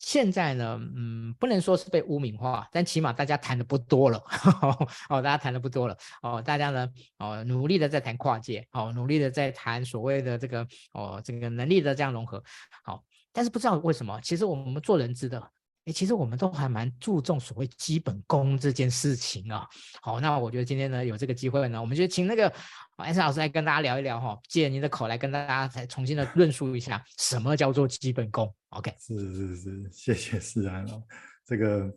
[0.05, 4.21] 现在呢，嗯，不能说是被污名化，但起码大家谈的不多了，
[5.09, 6.89] 哦，大家谈的不多了，哦，大家呢，
[7.19, 12.43] 哦，努力的在谈跨界，哦，努力的在谈所谓的这个，哦，这个能力的这样融合，
[12.83, 15.41] 好，但是不知道为什么，其实我们做人资的。
[15.85, 19.67] 哎，其实我们都还蛮注重所谓基本功这件事情啊。
[20.01, 22.51] 好，那我觉得今天呢有这个机会呢，我们就请那个
[22.97, 28.49] S 老师来跟大家聊一聊哈，借您的口来跟大家再重新的论述一下什么叫做基本功。
[28.69, 31.03] OK，是是是，谢谢世安哦。
[31.45, 31.91] 这个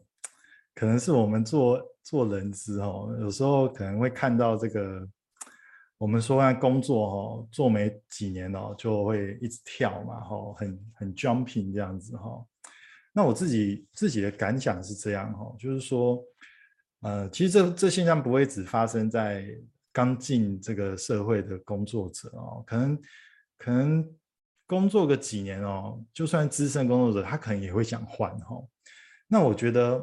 [0.74, 5.08] 可能是我们做做人资哦，有时候可能会看到这个，
[5.96, 12.44] 我们说工工作哈，做没几年哦，就会一直跳嘛，哈，很很 jumping 这样子哈。
[13.16, 16.22] 那我自己自己的感想是这样哈，就是说，
[17.00, 19.46] 呃，其实这这现象不会只发生在
[19.90, 23.00] 刚进这个社会的工作者哦，可能
[23.56, 24.06] 可能
[24.66, 28.62] 工作个几年哦，就算资深工作者，他可能也会想换哈。
[29.26, 29.98] 那我觉得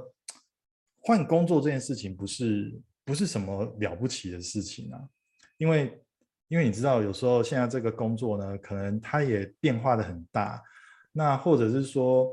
[0.99, 4.99] 换工作这件事情不是不是什么了不起的事情啊，
[5.57, 6.03] 因为
[6.47, 10.59] 因为你知道，有时候现在这个工作呢，可能它也变化的很大。
[11.15, 12.27] 那或者是说，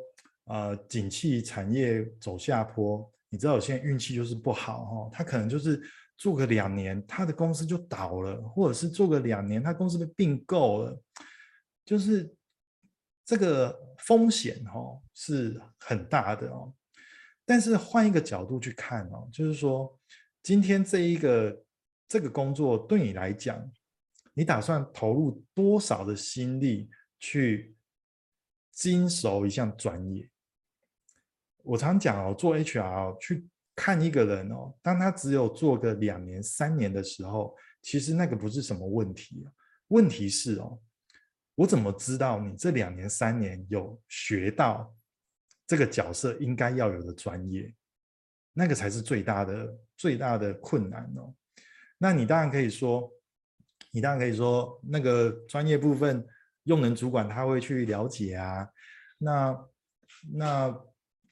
[0.50, 5.80] 呃，景气产业走下坡，你知道，有些人运气就是不好哈、哦，他可能就是
[6.16, 11.00] 做个两年，他的公司就倒了，或者是做个两年，他公司被并购了，
[11.84, 12.34] 就是
[13.24, 16.74] 这个风险哈、哦、是很大的哦。
[17.46, 19.96] 但是换一个角度去看哦，就是说，
[20.42, 21.64] 今天这一个
[22.08, 23.56] 这个工作对你来讲，
[24.34, 26.90] 你打算投入多少的心力
[27.20, 27.74] 去
[28.72, 30.28] 精熟一项专业？
[31.70, 33.46] 我常讲哦，做 HR 去
[33.76, 39.46] 看一个人哦，当他只有做个两年、三年的时候，其实那个不是什么问题。
[39.86, 40.76] 问题是哦，
[41.54, 44.92] 我怎么知道你这两年、三年有学到？
[45.64, 47.72] 这个角色应该要有的专业，
[48.52, 51.32] 那个才是最大的最大的困难哦。
[51.98, 53.08] 那你当然可以说，
[53.92, 56.26] 你当然可以说，那个专业部分，
[56.64, 58.68] 用人主管他会去了解啊。
[59.18, 59.68] 那
[60.32, 60.80] 那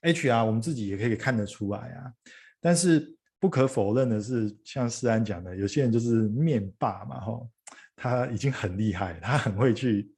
[0.02, 2.12] HR 我们自己也可以看得出来啊。
[2.60, 7.50] 但是不可否认的是，像思安讲的，有些人就是面霸嘛，吼，
[7.96, 10.10] 他已经很厉害，他很会去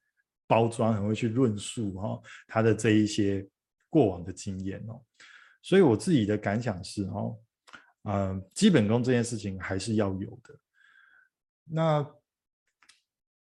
[0.46, 3.48] 包装，很会去论述，哈，他的这一些。
[3.92, 5.02] 过往的经验哦，
[5.62, 7.36] 所以我自己的感想是哦，
[8.04, 10.56] 嗯，基本功这件事情还是要有的。
[11.64, 12.08] 那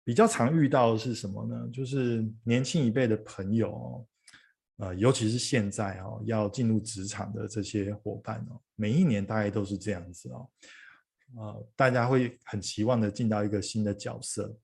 [0.05, 1.69] 比较常遇到的是什么呢？
[1.73, 4.07] 就是年轻一辈的朋友哦，
[4.79, 10.51] 呃，尤其是现在哦，要进入职场的这些伙伴哦，每一年大概都是这样子哦，
[11.37, 14.57] 呃，大家会很期望的进到一个新的角色，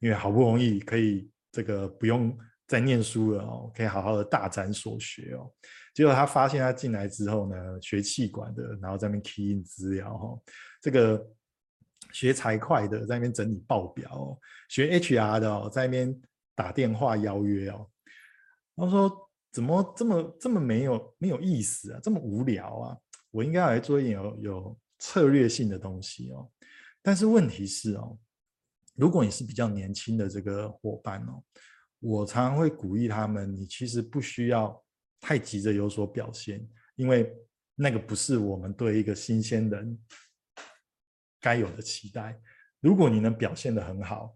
[0.00, 2.36] 因为好不容易可以这个不用。
[2.68, 5.50] 再念书了哦，可以好好的大展所学哦。
[5.94, 10.38] 结果他发现他进来之后呢，学气管的，然后在那边 key in 资料哈，
[10.82, 11.26] 这个
[12.12, 14.38] 学财会的在那边整理报表哦，
[14.68, 16.20] 学 HR 的哦，在那边
[16.54, 17.88] 打电话邀约哦。
[18.76, 19.08] 他说
[19.58, 22.00] ：“怎么这么这么没有没有意思啊？
[22.00, 22.96] 这么无聊啊？
[23.32, 26.48] 我应该来做一点有有策略性的东西哦。”
[27.02, 28.16] 但是问题是哦，
[28.94, 31.42] 如果你是比较年轻的这个伙伴哦。
[32.00, 34.80] 我常常会鼓励他们，你其实不需要
[35.20, 37.36] 太急着有所表现，因为
[37.74, 39.98] 那个不是我们对一个新鲜人
[41.40, 42.40] 该有的期待。
[42.78, 44.32] 如果你能表现得很好，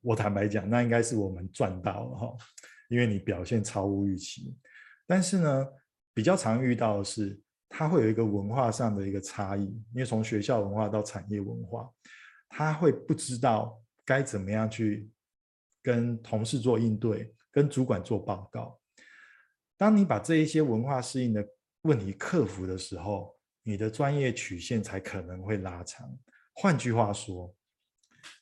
[0.00, 2.36] 我坦白讲，那应该是我们赚到了哈，
[2.88, 4.56] 因为你表现超乎预期。
[5.06, 5.66] 但是呢，
[6.14, 11.90] 比较常遇到的是，他会有一个文化上的一个差异，因为从学校文化到产业文化，
[12.48, 15.10] 他会不知道该怎么样去。
[15.82, 18.76] 跟同事做应对，跟主管做报告。
[19.76, 21.46] 当你把这一些文化适应的
[21.82, 26.12] 问题克服的时候，你的专业曲线才可能会拉长。
[26.54, 27.54] 换句话说，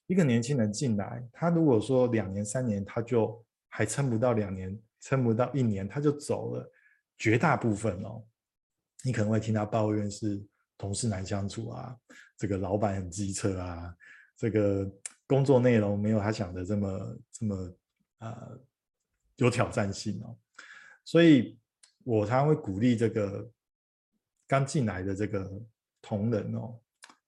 [0.06, 3.44] 一个年轻人进来，他如果说两年、三年，他就
[3.76, 6.72] 还撑不到两年，撑不到一年，他就走了。
[7.18, 8.24] 绝大部分哦，
[9.02, 10.40] 你可能会听他抱怨是
[10.78, 11.96] 同事难相处啊，
[12.36, 13.96] 这个老板很机车啊，
[14.36, 14.90] 这个。
[15.26, 17.76] 工作内容没有他想的这么这么
[18.18, 18.60] 呃
[19.36, 20.36] 有挑战性哦，
[21.02, 21.58] 所以
[22.04, 23.50] 我常常会鼓励这个
[24.46, 25.50] 刚进来的这个
[26.02, 26.78] 同仁哦，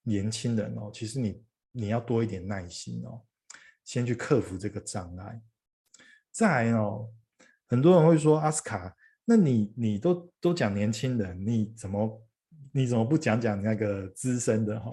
[0.02, 1.42] 年轻人哦，其实你
[1.72, 3.24] 你要多一点耐心哦，
[3.82, 5.40] 先去克服这个障碍。
[6.36, 7.08] 再哦，
[7.66, 12.22] 很多人会说阿斯卡，那你你都都讲年轻人，你怎么
[12.72, 14.90] 你怎么不讲讲那个资深的哈？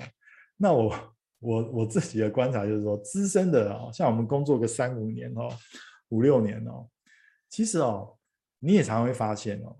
[0.55, 1.13] 那我。
[1.45, 5.49] 我我自己的观察就是说，资深的哦，像我们工作个三五年哦，
[6.07, 6.87] 五六年哦，
[7.49, 8.17] 其实哦，
[8.59, 9.77] 你也常会发现哦，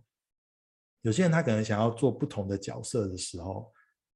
[1.03, 3.72] 有些人他可能想要做不同的角色的时候，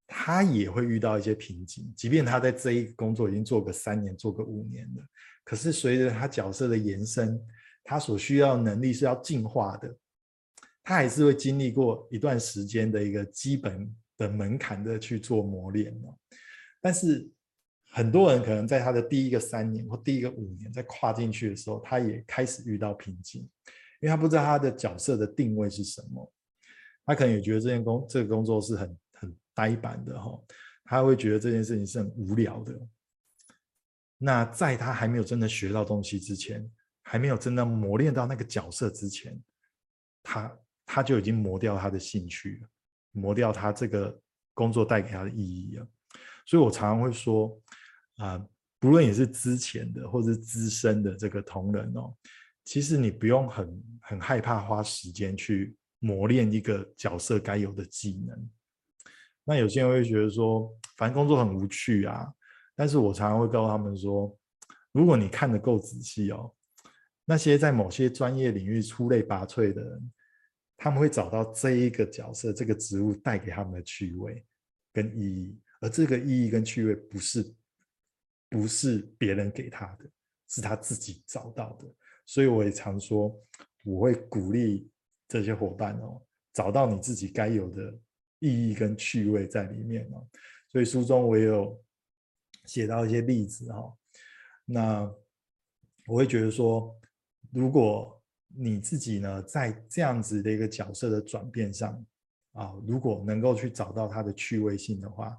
[0.08, 1.94] 他也会遇到一些瓶颈。
[1.96, 5.04] 即便他在这一工作已经做个三年、做个五年了，
[5.44, 7.40] 可是随着他角色的延伸，
[7.84, 9.96] 他所需要能力是要进化的，
[10.84, 15.96] 他还是会经历过一段时间的一个基本的门槛的去做磨练，
[16.82, 17.30] 但是。
[17.90, 23.42] 很多人可能在他的第一个三年或第一个五年，在跨进去的时候，他也开始遇到瓶颈，
[24.02, 26.32] 因为他不知道他的角色的定位是什么，
[27.06, 28.96] 他可能也觉得这件工这个工作是很
[29.58, 30.40] 呆板的哈，
[30.86, 32.88] 他会觉得这件事情是很无聊的。
[34.20, 36.70] 那在他还没有真的学到东西之前，
[37.02, 39.36] 还没有真的磨练到那个角色之前，
[40.22, 42.70] 他他就已经磨掉他的兴趣了，
[43.14, 44.22] 磨掉他这个
[44.54, 45.88] 工作带给他的意义了。
[46.46, 47.60] 所以我常常会说。
[48.20, 48.44] 啊、
[48.80, 52.12] 不论你是之前的或者是资深的这个同仁哦，
[52.64, 58.50] 其实你不用很很害怕花时间去磨练一个角色该有的技能。
[59.48, 62.28] 那有些人会觉得说，反正工作很无趣啊，
[62.76, 64.38] 但是我常常会告诉他们说，
[64.92, 66.54] 如果你看得够仔细哦，
[67.24, 70.12] 那些在某些专业领域出类拔萃的人，
[70.76, 74.46] 他们会找到这一个角色、这个职务带给他们的趣味
[74.92, 77.56] 跟意义，而这个意义跟趣味不是
[78.50, 80.06] 不是别人给他的，
[80.50, 81.88] 是他自己找到的。
[82.26, 83.34] 所以我也常说，
[83.86, 84.92] 我会鼓励
[85.26, 86.22] 这些伙伴哦，
[86.54, 87.98] 找到你自己该有的
[88.40, 90.28] 意义跟趣味在里面哦。
[90.70, 91.82] 所以书中我也有
[92.66, 93.98] 写到一些例子哈。
[94.66, 95.12] 那
[96.08, 96.96] 我会觉得说，
[97.52, 102.06] 如果你自己呢，在这样子的一个角色的转变上
[102.54, 105.38] 啊，如果能够去找到它的趣味性的话，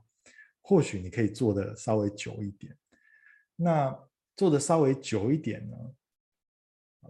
[0.61, 2.77] 或许你可以做得稍微久一点。
[3.57, 3.99] 那
[4.37, 5.77] 做得稍微久一点呢，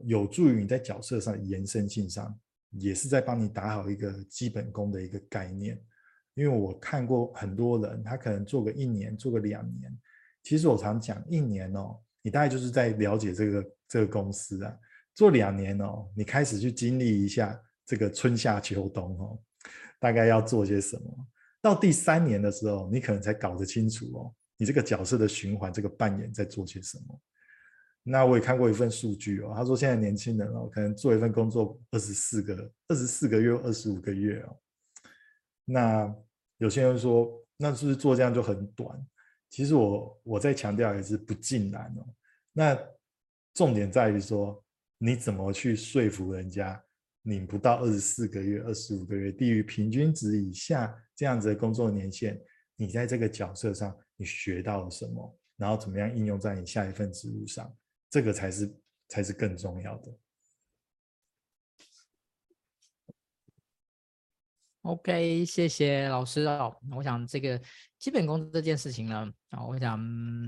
[0.05, 2.39] 有助于你在角色上延伸性上，
[2.71, 5.81] 也是在帮你打好一个基本功的一个概念。
[6.35, 9.99] 因为我看过很多人，他可能做个一年，做个两年。
[10.43, 14.79] 其实我常讲，一年哦，你大概就是在了解这个这个公司啊。
[15.15, 19.37] 做两年哦，你开始去经历一下这个春夏秋冬哦，
[19.99, 21.27] 大概要做些什么。
[21.61, 27.21] 到第三年的时候，你可能才搞得清楚哦，你这个角色的循环，这个扮演在做些什么。
[28.11, 34.57] 那我也看过一份数据哦，他说现在年轻人哦，可能做一份工作二十四个二十四个月、二十五个月哦。
[35.67, 36.17] 那
[36.57, 38.99] 有些人说，那是不是做这样就很短？
[39.51, 42.07] 其实我我在强调也是，不尽然哦。
[42.53, 42.79] 那
[43.53, 44.65] 重点在于说，
[44.97, 46.83] 你怎么去说服人家，
[47.23, 52.41] 你不到二十四个月、二十五个月，低于平均值以下这样子的工作年限，
[52.75, 57.71] 你在这个角色上你学到了什么，然后怎么样应用在你下一份职务上？
[58.11, 58.75] 这个才是
[59.09, 60.13] 才是更重要的。
[64.83, 66.75] OK，谢谢老师哦。
[66.93, 67.61] 我想这个
[67.99, 70.01] 基本功这件事情呢，啊，我想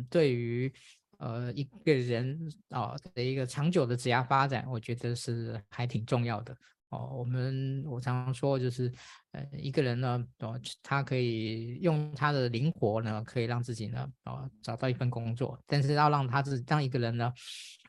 [0.09, 0.73] 对于
[1.19, 2.39] 呃一个人
[2.71, 6.57] 啊的一个长久的职业发展，我觉得是还挺重要的
[6.91, 7.11] 哦。
[7.16, 8.93] 我们我常常说就是，
[9.32, 17.32] 呃，一个人呢，哦，他可以用他的灵活呢，可以让自己呢，哦，找到一份工作，但是要让他自己当一个人呢。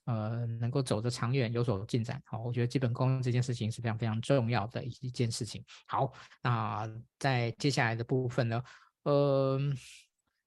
[0.06, 5.64] 呃，能够走得长远，有所进展，好，我觉得基本功这件事情是非常非常重要的一件事情。
[5.86, 6.90] 好，那
[7.20, 8.64] 在接下来的部分呢，
[9.04, 9.60] 呃，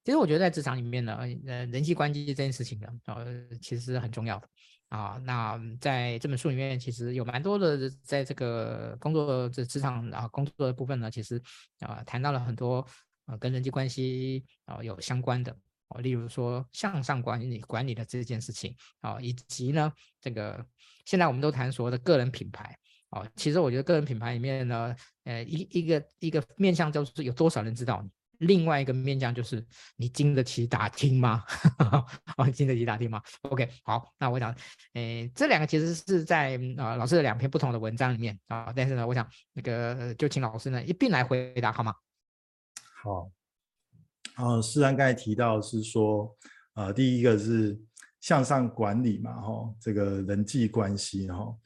[0.05, 4.49] 其实我觉得在职场里面呢，呃，人际关系这件事情呢，呃，其实是很重要的
[4.95, 5.21] 啊。
[5.25, 11.41] 那在这本书里面，其实有蛮多的，在这个工作这职场啊工作的部分呢，其实
[11.81, 12.87] 啊谈到了很多
[13.27, 15.57] 啊跟人际关系啊有相关的
[15.89, 16.01] 哦。
[16.01, 20.65] 例如说向上管理管理的这件事情啊，以及呢，这个
[21.05, 22.79] 现在我们都谈所谓的个人品牌
[23.11, 29.65] 啊，其实我觉得个人品牌里面呢，呃，一一个一个面向就是有多少人知道你，另外一个面向就是
[29.97, 31.45] 你经得起打听吗？
[32.37, 34.55] 哦，经得起打听吗？OK，好，那我想，
[34.95, 41.95] 诶，这两个其实是在啊老师的两篇不同的文章里面啊，但是呢，我想那个就请老师呢一并来回答好吗？
[43.03, 43.31] 好。
[44.37, 46.37] 哦，诗然刚才提到是说，
[46.73, 47.81] 呃，第一个是
[48.21, 51.57] 向上管理嘛，哈，这个人际关系，哈。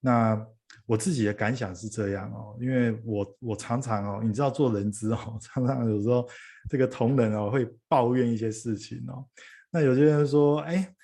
[0.00, 0.46] 那
[0.86, 6.28] 我自己的感想是这样哦，因为我我常常哦，你知道做人资哦， 常常有时候
[6.68, 9.24] 这个同仁哦会抱怨一些事情哦。
[9.70, 10.94] 那有些人说，哎，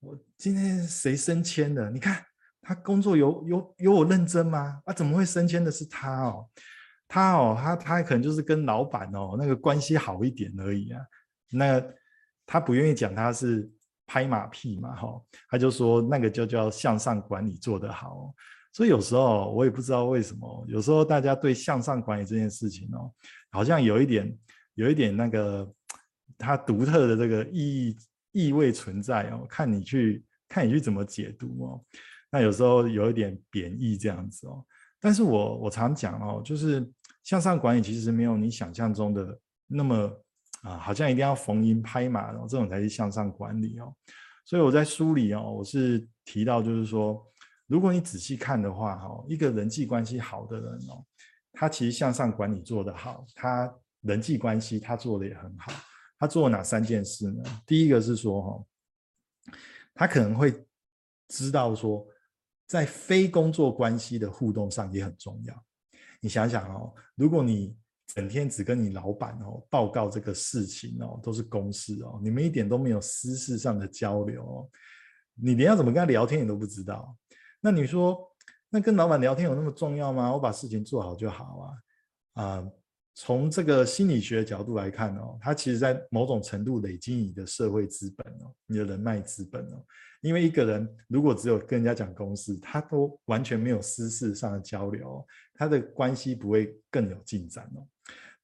[0.00, 1.90] 我今天谁升迁的？
[1.90, 2.22] 你看
[2.60, 4.82] 他工作有有有我认真吗？
[4.84, 6.46] 啊，怎么会升迁的是他哦？
[7.06, 11.00] 他哦，他他可能就是跟老板哦那个关系好一点而已啊。
[11.50, 11.82] 那
[12.44, 13.70] 他不愿意讲他是
[14.06, 18.34] 拍马屁嘛，哈，他就说那个就叫向上管理做得好。
[18.78, 23.12] 所以有时候我也不知道为什么，有时候大家对向上管理这件事情哦，
[23.50, 24.38] 好像有一点
[24.74, 25.68] 有一点那个
[26.38, 27.58] 它独特的这个意
[27.88, 27.96] 义
[28.30, 31.84] 意味存在哦，看你去看你去怎么解读哦。
[32.30, 34.64] 那有时候有一点贬义这样子哦。
[35.00, 36.88] 但是我我常讲哦，就是。
[37.24, 40.10] 向上管理其实没有你想象中的那么
[40.62, 43.92] 啊，好像一定要逢迎拍马，然后这种才是向上管理哦。
[44.46, 47.22] 所以我在书里哦，我是提到就是说，
[47.68, 51.04] 如果你仔细看的话哈，一个人际关系好的人哦，
[51.52, 55.70] 他其实向上管理做得好，他人际关系他做得也很好。
[56.18, 57.44] 他做哪三件事呢？
[57.64, 58.64] 第一个是说哈，
[59.94, 60.52] 他可能会
[61.28, 62.04] 知道说，
[62.66, 65.64] 在非工作关系的互动上也很重要。
[66.20, 74.70] 你想想哦，如果你整天只跟你老板哦报告这个事情哦，都是公事哦，你们一点都没有私事上的交流哦，
[75.34, 77.16] 你连要怎么跟他聊天你都不知道。
[77.60, 78.18] 那你说，
[78.70, 80.32] 那跟老板聊天有那么重要吗？
[80.32, 81.74] 我把事情做好就好
[82.34, 82.68] 啊啊！
[83.16, 89.84] 从这个心理学角度来看哦，他其实在某种程度累积你的社会资本哦，你的人脉资本哦。
[90.20, 97.84] 因为一个人如果只有跟人家讲公事，他都完全没有私事上的交流，他的关系不会更有进展哦。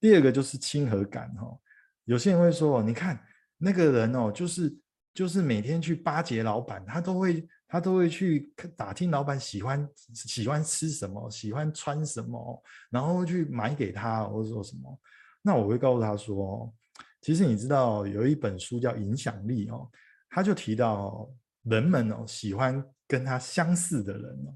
[0.00, 1.56] 第二个就是亲和感哦，
[2.04, 3.24] 有些人会说哦，你看
[3.58, 4.76] 那个人哦，就是
[5.14, 7.48] 就是每天去巴结老板，他都会。
[7.75, 14.97] 他都会去打听老板喜欢喜欢吃什么，喜欢穿什么，然后去买给他，或者说什么。
[15.43, 16.72] 那我会告诉他说，
[17.20, 19.91] 其实你知道有一本书叫《影响力》哦，
[20.31, 21.29] 他就提到
[21.64, 24.55] 人们哦喜欢跟他相似的人哦。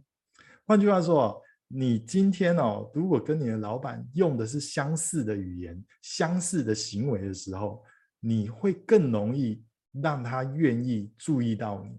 [0.65, 7.83] 换句话说，你今天哦，如果跟你的老板用的是相似的语言、相似的行为的时候，
[8.21, 9.61] 你会更容易
[9.91, 11.99] 让他愿意注意到你。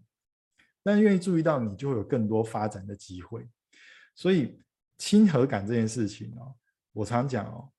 [0.84, 3.48] 但愿意注意到你，就会有更多发展的机会。
[4.16, 4.62] 所以
[4.98, 6.56] 亲和感这件事情哦，
[6.94, 7.70] 我常讲哦，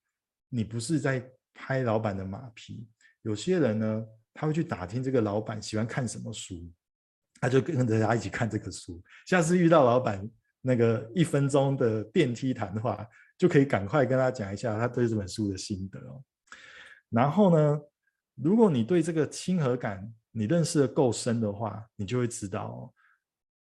[0.49, 1.23] 你不是在
[1.53, 2.89] 拍老板的马屁。
[3.23, 6.71] 有些人呢，他会去打听这个老板喜欢看什么书，
[7.41, 9.03] 他就跟着他一起看这个书。
[9.27, 10.27] 下次遇到老板
[10.63, 16.23] 那个一分钟的电梯谈话，就可以赶快跟他讲一下他对这本书的心得哦。
[17.11, 17.81] 然后呢，
[18.35, 22.95] 如果你对这个亲和感，你认识的够深的话，你就会知道哦，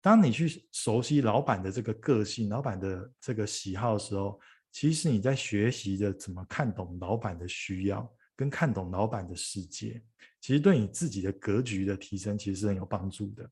[0.01, 4.41] 当你去熟悉老板的这个个性、老板的这个喜好的时候，
[4.71, 10.01] 其实你在学习着怎么看懂老板的需要，跟看懂老板的世界，
[10.41, 13.51] 其实对你自己的格局的提升，其实是很有帮助的。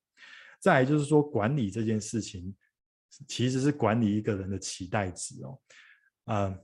[0.60, 2.54] 再来就是说，管理这件事情，
[3.26, 5.58] 其实是管理一个人的期待值哦。
[6.26, 6.56] 嗯，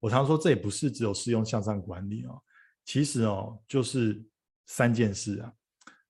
[0.00, 2.42] 我常说这也不是只有适用向上管理哦，
[2.84, 4.22] 其实哦，就是。
[4.66, 5.52] 三件事啊，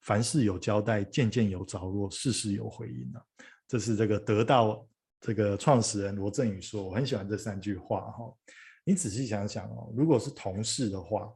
[0.03, 3.23] 凡事有交代，件件有着落，事事有回应啊。
[3.67, 4.87] 这是这个得到
[5.21, 8.35] 这个创始人罗振宇说，我很喜欢这三句话哈。
[8.85, 11.33] 你仔细想想哦，如果是同事的话，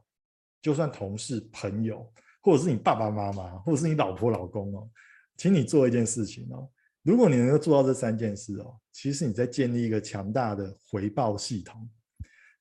[0.61, 2.11] 就算同事、朋友，
[2.41, 4.89] 或者是你爸爸妈妈，或者是你老婆、老公哦，
[5.37, 6.69] 请你做一件事情哦。
[7.03, 11.89] 如果你能够做到这三件事哦，其实你在建立一个强大的回报系统。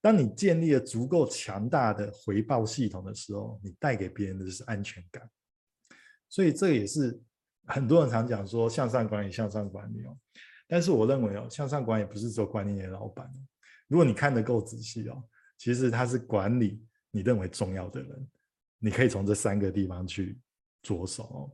[0.01, 5.29] 当你建立了足够强大的回报系统的时候，你带给别人的就是安全感。
[6.29, 7.21] 所以这也是
[7.67, 10.17] 很多人常讲说向上管理，向上管理哦。
[10.69, 13.29] 但是我认为哦，向上管理不是做管理你的老板。
[13.89, 15.23] 如果你看得够仔细哦，
[15.59, 18.29] 其实他是管理你认为重要的人。
[18.79, 20.39] 你可以从这三个地方去
[20.83, 21.51] 着手哦。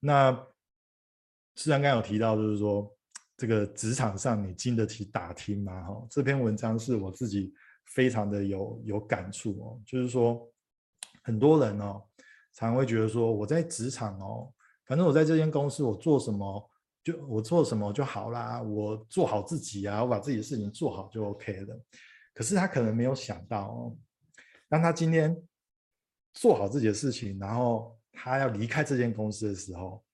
[0.00, 0.32] 那
[1.54, 2.94] 虽然刚刚有提到，就是说。
[3.38, 5.80] 这个职场上你经得起打听吗？
[5.84, 7.54] 哈，这篇文章是我自己
[7.86, 9.80] 非常的有有感触哦。
[9.86, 10.44] 就是说，
[11.22, 12.02] 很多人哦，
[12.52, 14.52] 常会觉得说，我在职场哦，
[14.86, 16.70] 反正我在这间公司，我做什么
[17.04, 21.80] 就我做什么就好啦，我做好自己啊，我把自己的事情做好就 OK 了。
[22.34, 23.96] 可是他可能没有想到哦，
[24.68, 25.40] 当他今天
[26.34, 30.04] 做好自己的事情，然后他要离开这间公司的时候，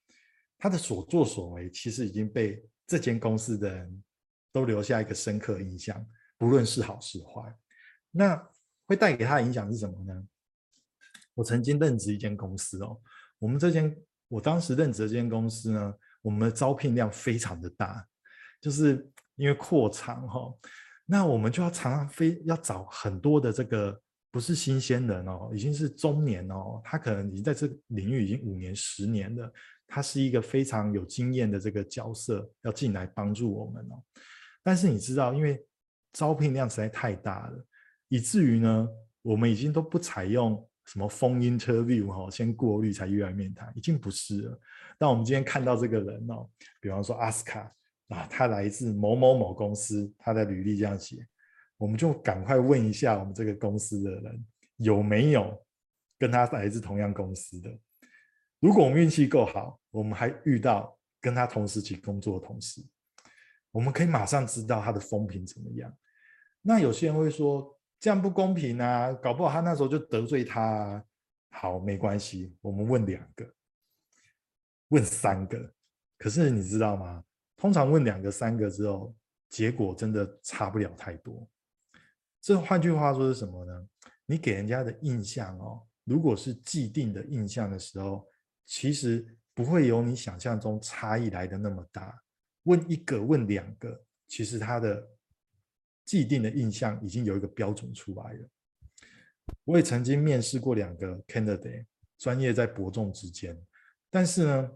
[0.59, 4.05] 他的所作所为其实已经被这间公司的人
[4.53, 6.07] 都留下一个深刻印象，
[6.39, 7.55] 不论是好是坏。
[8.11, 8.37] 那
[8.87, 10.26] 会带给他的影响是什么呢？
[11.35, 13.01] 我曾经任职一间公司哦，
[13.39, 13.97] 我们这间
[14.28, 18.07] 我当时任职的这间公司呢，我们的招聘量非常的大，
[18.61, 20.55] 就是因为扩厂哈，
[21.07, 29.53] 那我们就要常常非要找很多的这个不是新鲜人哦，已经是中年哦，他可能已经在这个领域已经五年、十年了。
[29.87, 34.03] 他是一个非常有经验的这个角色，要进来帮助我们哦。
[34.62, 35.64] 但是你知道，因为
[36.12, 37.66] 招聘量实在太大了，
[38.09, 38.89] 以至于呢，
[39.22, 44.61] 我们已经都不采用什么 phone interview 哈，先过滤才约来面谈，已经不是了。
[44.99, 46.49] 但我们今天看到这个人哦，
[46.80, 47.61] 比方说阿斯卡
[48.09, 51.26] 啊，他来自某某某公司，他的履历这样写，
[51.76, 55.62] 我们就赶快问一下我们这个公司的人有没有
[56.18, 57.70] 跟他来自同样公司的。
[58.65, 62.83] 如果我们运气够好，我们还遇到跟他同时期工作的同事，
[63.71, 65.95] 我们可以马上知道他的风评怎么样。
[66.62, 71.05] 那有些人会说这样不公平啊，搞不好他那时候就得罪他啊。
[71.51, 73.47] 好，没关系，我们问两个，
[74.89, 75.75] 问三个。
[76.17, 77.23] 可是你知道吗？
[77.59, 79.15] 通常问两个、三个之后，
[79.51, 81.47] 结果真的差不了太多。
[82.41, 83.87] 这换句话说是什么呢？
[84.25, 88.27] 你给人家的印象哦，如果是既定的印象的时候。
[88.67, 92.21] 其实不会有你想象中差异来的那么大。
[92.65, 95.07] 问一个，问两个，其实他的
[96.05, 98.49] 既定的印象已经有一个标准出来了。
[99.65, 101.85] 我也曾经面试过两个 candidate，
[102.19, 103.59] 专业在伯仲之间，
[104.11, 104.71] 但是呢，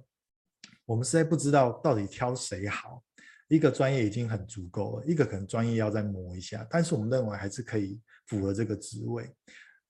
[0.84, 3.02] 我们实在不知道到底挑谁好。
[3.48, 9.34] 一个专业已经很足够了，一个可能专业要再磨一下，但是我们认为还是可以符合这个职位。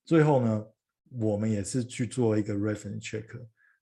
[0.05, 0.65] 最后呢，
[1.11, 3.27] 我们也是去做一个 reference check，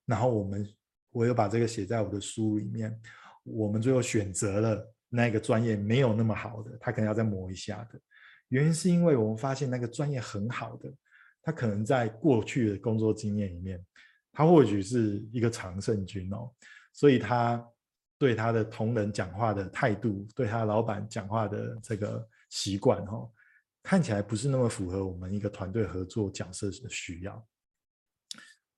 [0.06, 0.66] 然后我们
[1.10, 2.98] 我又把这个写在我的书里面。
[3.44, 8.00] 我们最后选择了那个专业没有那么好的，他可能要再磨一下的。
[8.48, 10.90] 原因是因为我们发现那个专业很好的，
[11.42, 13.84] 他可能在过去的工作经验里面，
[14.32, 16.50] 他或许是一个常胜军哦，
[16.92, 17.62] 所以他。
[18.18, 23.30] 对他的同仁讲话的态度，对他老板讲话的这个习惯，哦，
[23.82, 27.46] 看起来不是那么符合我们一个团队合作角色的需要。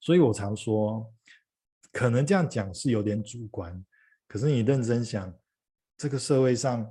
[0.01, 1.09] 所以我常说，
[1.93, 3.85] 可能这样讲是有点主观，
[4.27, 5.33] 可是你认真想，
[5.97, 6.89] 这个社会上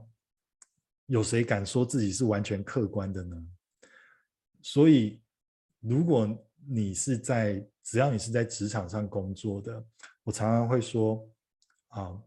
[1.06, 3.48] 有谁敢说自己是完全客观的呢？
[4.62, 5.22] 所以，
[5.80, 6.28] 如果
[6.68, 9.86] 你是在，只要你是在职场上工作的，
[10.24, 11.28] 我常常会说，
[11.90, 12.22] 啊。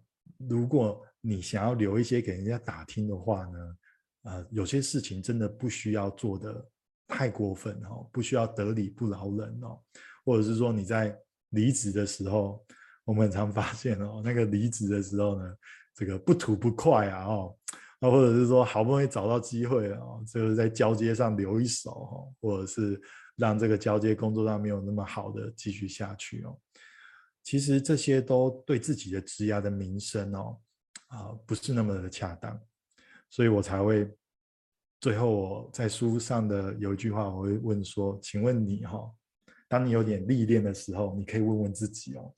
[0.48, 3.76] 如果你想要留一些给人家打听的话呢，
[4.22, 6.66] 呃，有些事情真的不需要做的
[7.06, 9.78] 太过分哦，不需要得理不饶人哦，
[10.24, 11.14] 或者是说你在
[11.50, 12.64] 离职的时候，
[13.04, 15.54] 我们很常发现哦，那个离职的时候呢，
[15.94, 17.56] 这个不吐不快啊哦，
[18.00, 23.00] 那或者是说好不容易找到机会哦，就是在交接上留一手哦，或者是
[23.36, 26.58] 让这个交接工作上没有那么好的继续下去哦。
[27.42, 30.60] 其实这些都对自己的职涯的名声哦，
[31.08, 32.60] 啊、不是那么的恰当，
[33.30, 34.08] 所以我才会
[35.00, 39.14] 最后我在书上的有一句话，我会问说，请问你哈、哦，
[39.70, 42.34] 当你有点历练的时候，你可以问问自己哦，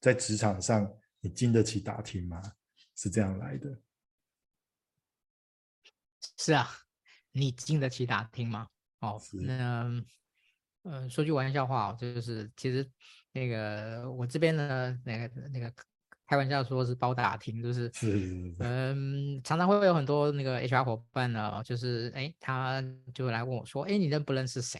[0.00, 2.42] 在职场上你经得起打听吗？
[2.96, 3.78] 是这样来的。
[6.36, 6.68] 是啊，
[7.30, 8.66] 你经得起打听吗？
[8.98, 10.04] 哦，那嗯、
[10.82, 12.90] 呃，说句玩笑话哦，就是其实。
[13.34, 15.72] 那个我这边呢，那个那个
[16.26, 17.90] 开玩笑说是包打听，就是
[18.58, 24.78] 嗯，常常会有很多那个 HR 伙伴呢，就是哎，他就来问我说，哎，你认不认识谁？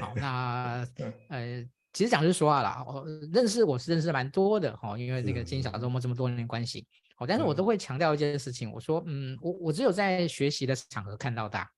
[0.00, 0.86] 好，那
[1.28, 6.86] 呃，其实讲句实话啦，我认识我是认识蛮多的哈，因为这个经营小周末这么多年关系，
[7.16, 11.68] 好，但是我都会强调一件事情，我说嗯，我我只有在学习的场合看到大。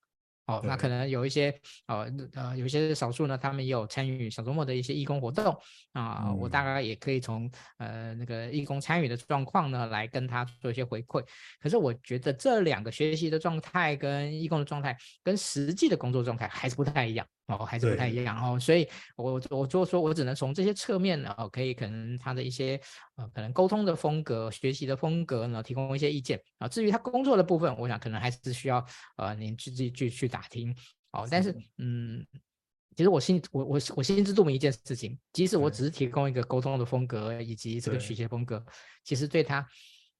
[0.46, 1.54] 哦，那可能有一些
[1.88, 5.54] 呃呃，有一些少数呢，他们也有参与小周末的一些义工活动。
[5.92, 11.22] 啊，呃嗯、我大概也可以从呃那个义工参与的状况呢，来跟他做一些回馈。
[11.60, 17.26] 可是我觉得这两个学习的状态跟义工的状态，跟实际的工作状态还是不太一样。
[17.48, 18.86] 哦，还是不太一样哦，所以
[19.16, 22.78] 我我就说，我只能从这些侧面呢，哦，可以可能他的一些
[23.16, 26.68] 呃，可能沟通的风格、学习的风格呢，提供一些意见啊。
[26.68, 28.84] 至于他工作的部分，我想可能还是需要
[29.16, 30.74] 呃，您自己去去打听
[31.12, 31.26] 哦。
[31.30, 32.22] 但是嗯，
[32.94, 38.62] 其实我心我我我心知肚明一件事情，即使我只是提供一个沟通的风格以及这个学习风格，
[39.04, 39.66] 其实对他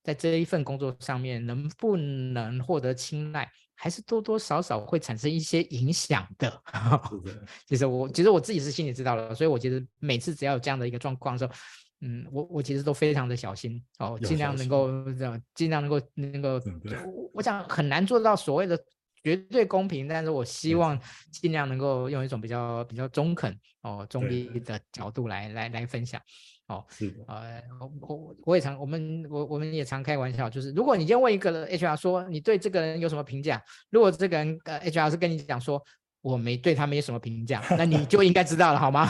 [0.02, 3.50] 在这一份工作上面能不能获得青睐，
[3.80, 6.50] 还是多多少少会产生一些影响的。
[6.50, 11.52] 的 其实我其实我自己是心里知道了，所以我觉得每次只要有这样的一个状况的时候，
[12.00, 16.60] 嗯，我我其实都非常的小心哦，尽量能够这样，尽量能够能够，
[17.06, 18.76] 我我想很难做到所谓的
[19.22, 20.98] 绝对公平，但是我希望
[21.30, 26.20] 尽量能够用一种比较比较中肯哦中立的角度来来来分享。
[26.68, 35.82] 哦，是的，呃，我我我也常，我们我我们也常开玩笑，就是如果你今天问一个人 HR 说你对这个人有什么评价，如果这个人呃 HR 是跟你讲说
[36.20, 39.08] 我没对他没什么评价，那你就应该知道了，好吗？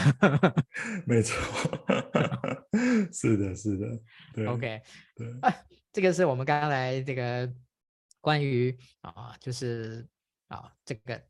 [1.04, 1.36] 没错，
[3.12, 3.86] 是的，是的，
[4.32, 4.80] 对，OK，
[5.16, 5.52] 对，啊，
[5.92, 7.52] 这个是我们刚才这个
[8.20, 10.06] 关于啊，就是
[10.46, 11.20] 啊这个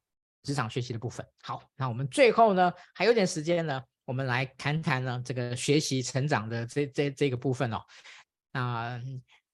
[0.43, 1.25] 职场学习的部分。
[1.43, 3.83] 好，那我们最后呢还有点时间呢。
[4.09, 7.79] 我们来谈谈呢，这个学习成长的这这这个部分哦。
[8.55, 8.99] 那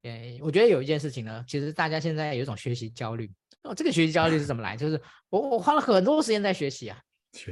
[0.02, 3.28] 呃，我觉得有一件事情呢，其实大家现在有一种学习焦虑
[3.64, 3.74] 哦。
[3.74, 4.76] 这个学习焦虑是怎么来？
[4.76, 7.02] 就是我我花了很多时间在学习啊，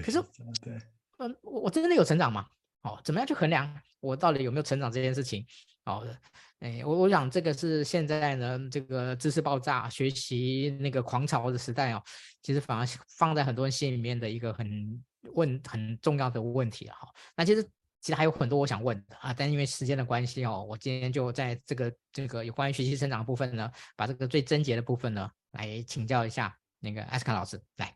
[0.05, 0.23] 可是
[0.63, 0.79] 对，
[1.19, 2.47] 嗯，我我真的有成长吗？
[2.83, 5.45] 哦，怎么样去衡量我到底有没有成长这件事情？
[5.87, 6.07] 哦，
[6.61, 12.01] 哎，我我想这个是现在呢，这个知识爆炸、学习那个狂潮的时代哦，
[12.43, 12.87] 其实反而
[13.19, 15.03] 放在很多人心里面的一个很。
[15.35, 17.63] 问很重要的问题哈，那其实
[18.01, 27.95] 其实还有很多我想问的啊，但因为时间的关系哦，我今天就在这个这个有关于学习成长的部分呢，把这个最症结的部分呢来请教一下那个艾斯卡老师来。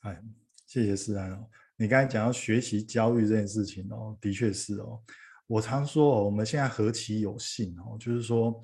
[0.00, 0.22] 哎，
[0.66, 5.02] 谢谢思安哦，你刚才讲到学习焦虑这件事情哦，的确是哦，
[5.46, 8.62] 我常说哦，我们现在何其有幸哦，就是说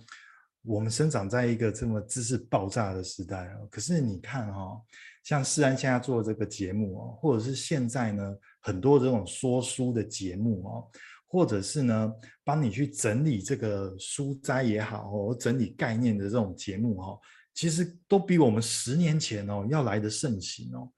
[0.66, 4.80] 我们生长在一个这么知识爆炸的时代哦，可是你看哈、
[5.22, 10.90] 像思安现在做这个节目哦，或者是现在呢很多这种说书的节目哦，
[11.28, 12.12] 或者是呢，
[12.44, 17.18] 帮你去整理这个书斋也好，或整理概念的这种节目哈，
[17.54, 20.90] 其实都比我们十年前哦要来得盛行哦。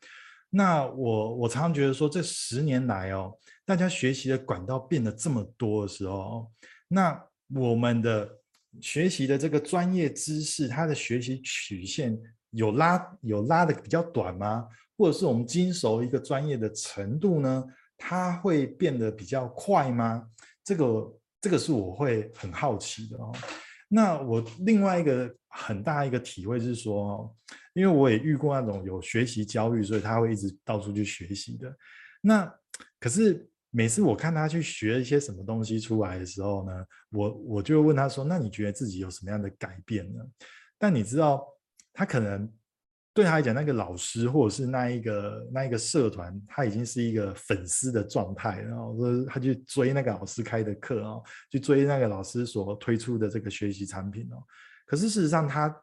[0.51, 6.51] 那我我常常觉得说，这十年来哦，大家学习的管道变得这么多的时候，
[6.89, 7.23] 那
[7.55, 8.27] 我们的
[8.81, 12.19] 学习的这个专业知识，它的学习曲线
[12.51, 14.67] 有拉有拉的比较短吗？
[14.97, 17.65] 或者是我们精熟一个专业的程度呢？
[17.97, 20.29] 它会变得比较快吗？
[20.65, 23.33] 这个这个是我会很好奇的哦。
[23.89, 27.35] 那我另外一个很大一个体会是说，
[27.73, 31.75] 因为我也遇过那种有学习焦虑，所以他会一直到处去学习的。
[32.21, 32.53] 那
[33.01, 40.21] 可是每次我看他去学一些什么东西出来的时候呢，我我就问他说：“那你觉得自己有什么样的改变呢？”
[40.79, 41.45] 但你知道，
[41.93, 42.51] 他可能。
[43.15, 54.37] 对他来讲，那个老师或者是那一个那一个社团，他已经是一个粉丝的状态，然后说他去追那个老师开的课哦，去追那个老师所推出的这个学习产品哦。
[54.87, 55.75] 可是事实上，他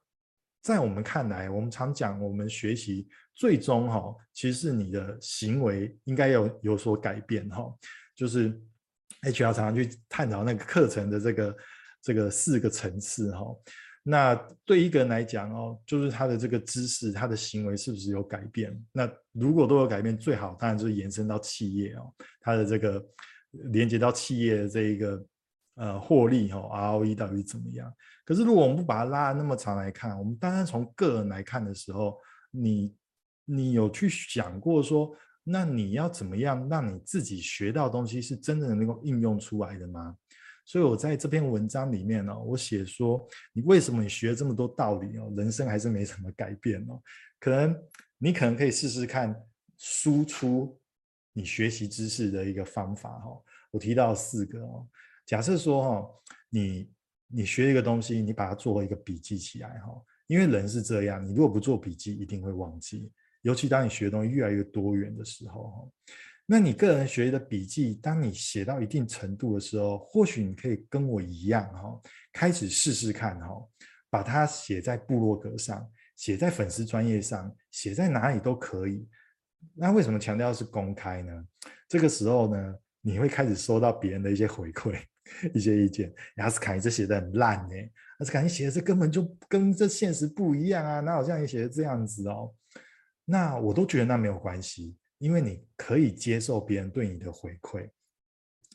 [0.62, 3.06] 在我们看来，我们常讲，我们学习
[3.36, 7.72] 最终哈，其实是你的行为应该要有所改变哈。
[8.16, 8.50] 就是
[9.24, 11.58] HR 常常去探讨那个课程的这个
[12.02, 13.46] 这个四个层次哈。
[14.08, 18.72] 那对一个人来讲哦，就是他的这个知识，他的行为是不是有改变？
[18.92, 23.04] 那如果都有改变，最好当然就是延伸到企业哦，他的这个
[23.72, 25.26] 连接到企业的这一个
[25.74, 27.92] 呃获利哈、哦、ROE 到底怎么样？
[28.24, 32.16] 可是如果我们不把它拉那么长来看，我们单单从个人来看的时候，
[32.52, 32.96] 你
[33.46, 40.18] 你有去想过说，那你要怎么样让你自己学到东西是真的能够应用出来的吗？
[40.66, 43.24] 所以我在这篇文章里面呢、我写说，
[43.54, 47.00] 你为什么你学这么多道理哦，人生还是没什么改变哦？
[47.40, 47.80] 可能
[48.18, 49.40] 你可能可以试试看
[49.78, 50.76] 输出
[51.34, 53.44] 你学习知识的一个方法哈、哦。
[53.70, 54.88] 我提到四个哦，
[55.24, 56.10] 假设说哈、哦，
[56.50, 56.90] 你
[57.28, 63.12] 你学一个东西，你把它做一个笔记起来哈、哦，因为人是这样，你如果不做笔记，一定会忘记，
[63.46, 65.88] 尤其当你学的东西越来越多元的时候哈。
[66.48, 72.02] 那你个人学的笔记，当你写到一定程度的时候，或许你可以跟我一样哈，
[72.34, 73.64] 开始试试看哈，
[74.10, 79.08] 把它写在部落格上，写在粉丝专业上，写在哪里都可以。
[79.76, 81.46] 那为什么强调是公开呢？
[81.88, 85.00] 这个时候呢，你会开始收到别人的一些回馈、
[85.54, 86.12] 一些意见。
[86.38, 92.54] 亚斯卡，你这写的很烂呢，亚斯卡，你写的这根本就跟这现实不一样啊，哪有像你写的这样子哦？
[93.26, 94.96] 那我都觉得那没有关系。
[95.18, 97.90] 因为你可以接受别人对你的回馈，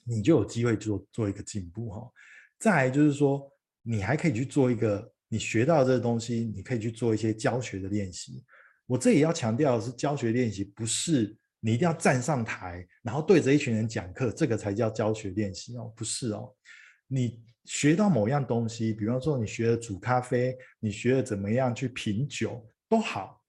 [0.04, 2.10] 你就有机会做做一个进步哈。
[2.58, 3.46] 再来就是说，
[3.82, 8.42] 你还可以去做一个你学到这个东西，你可以去做一些教学的练习。
[8.86, 16.52] 我这里要强调的是，教学练习不是你一定要站上台，然后对着一群人讲课，这个才叫教学练习哦，不是哦。
[17.06, 23.39] 你学到某样东西，比方说你学了煮咖啡，你学了怎么样去品酒，都好。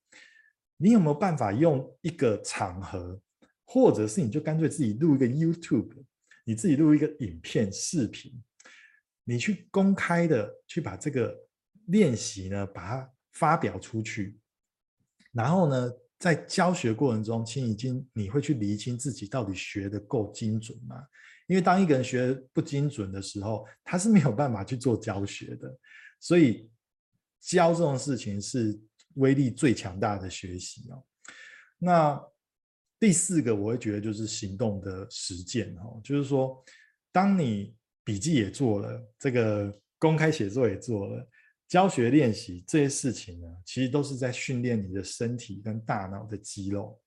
[0.83, 3.21] 你有没有办法用一个场合，
[3.65, 5.91] 或者是你就干脆自己录一个 YouTube，
[6.43, 8.33] 你自己录一个影片视频，
[9.23, 11.37] 你去公开的去把这个
[11.85, 14.39] 练习呢，把它发表出去，
[15.31, 20.95] 然后呢，在教学过程中，其实已经你会去厘清自己到底学得够精准吗？
[21.45, 25.77] 因为当一个人学不精准的时候，他是没有办法去做教学的，
[26.19, 26.71] 所以
[27.39, 28.81] 教这种事情是。
[29.15, 31.03] 威力最强大的学习哦，
[31.77, 32.21] 那
[32.99, 36.63] 第四个我会觉得就是行动的实践哦，就是说，
[37.11, 41.27] 当你笔记也做了，这个公开写作也做了，
[41.67, 47.01] 教学练习这些事情呢，其实都是在训练你的身体跟大脑的肌肉，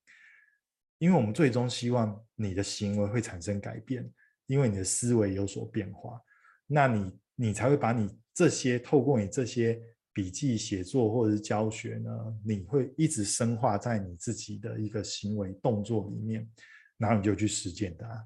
[0.98, 4.08] 因为我们最终希望你的行为会产生改变，
[4.46, 6.20] 因为你的思维有所变化，
[6.66, 9.80] 那你你才会把你这些透过你这些。
[10.14, 12.10] 笔记写作或者是教学呢，
[12.44, 16.48] 你会一直深化在你自己的一个行为动作里面，
[16.96, 18.24] 然后你就去实践它。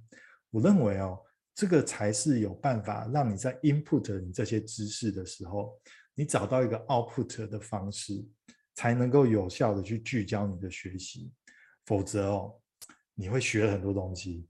[0.50, 1.18] 我认为哦，
[1.54, 5.80] 这个才是有办法让你在 input 你这些知识的时候，
[6.14, 8.22] 你找到一个 output 的方式，
[8.74, 11.32] 才能够有效的去聚焦你的学习。
[11.86, 12.60] 否则哦，
[13.14, 14.46] 你会学很多东西，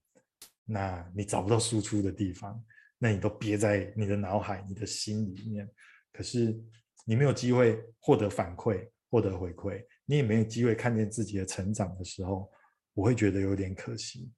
[0.64, 2.60] 那你找不到输出的地方，
[2.98, 5.70] 那你都憋在你的脑海、你的心里面。
[6.12, 6.60] 可是。
[7.08, 12.52] 你没有机会获得反馈，获得回馈，你也没有机会看见自己的成长的时候，
[12.92, 14.30] 我会觉得有点可惜。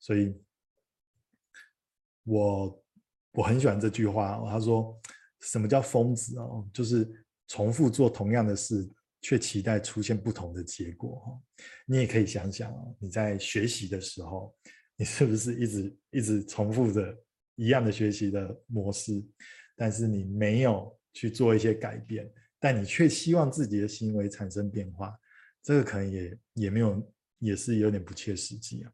[0.00, 0.36] 所以，
[2.24, 2.84] 我
[3.30, 4.48] 我很喜欢这句话哦。
[4.50, 5.00] 他说
[5.42, 6.68] ：“什么叫疯子哦？
[6.74, 7.08] 就是
[7.46, 11.40] 重复做同样的事，却期待出现不同的结果。”哈，
[11.86, 14.52] 你也可以想想哦，你在学习的时候，
[14.96, 17.16] 你是不是一直一直重复着
[17.54, 19.24] 一样的学习的模式，
[19.76, 25.18] 但是你没有去做一些改变，但你却希望自己的行为产生变化，
[25.62, 28.92] 这个可能也也没有，也是有点不切实际啊。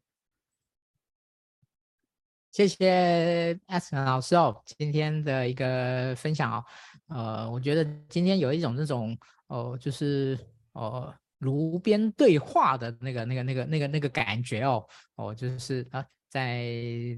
[2.53, 6.65] 谢谢 Aston 老师哦，今天的一个分享哦，
[7.07, 9.17] 呃，我觉得今天有一种那种
[9.47, 10.39] 哦，就是
[10.71, 16.63] 哦，炉边对话的那个、那个、那个、那个、那个感觉哦，哦，就是啊，在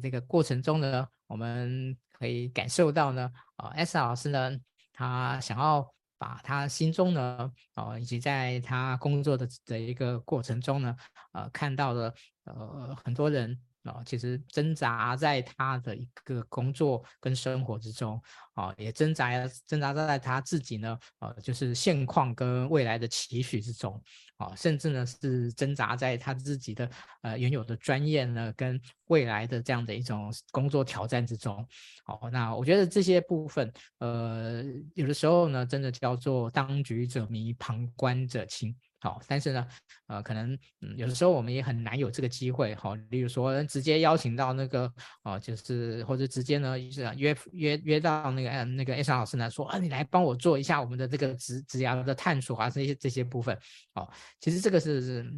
[0.02, 4.58] 这个过程中呢，我们可以感受到呢，啊，Aston 老师呢，
[4.96, 10.96] 他想要把他心中呢，哦，以及在他工作的的一个过程中呢，
[11.34, 12.14] 呃，看到的
[12.46, 13.60] 呃很多人。
[13.86, 18.22] 啊，其实挣扎在他的一个工作跟生活之中，
[18.54, 19.32] 啊，也挣扎
[19.68, 24.02] 挣扎在他自己呢，呃，就是现况跟未来的期许之中，
[24.38, 26.90] 啊，甚至呢是挣扎在他自己的
[27.22, 31.66] 呃原有的专业呢跟未来的这样的一种工作挑战之中，
[32.08, 34.64] 哦，那我觉得这些部分，呃，
[34.96, 38.76] 有的时候呢，真的叫做当局者迷，旁观者清。
[39.06, 39.68] 好，但是呢，
[40.08, 40.52] 呃，可能
[40.82, 44.92] 嗯，有的时候我们也很难有这个机会，好，例如说直接邀请到那个，
[45.22, 53.56] 哦，就是或者直接呢，就是约约约到那个嗯那个 S 老师呢，说啊，你来帮我做一下我们的这个职职涯的探索啊，这些这些部分，
[53.94, 55.32] 哦，其实这个是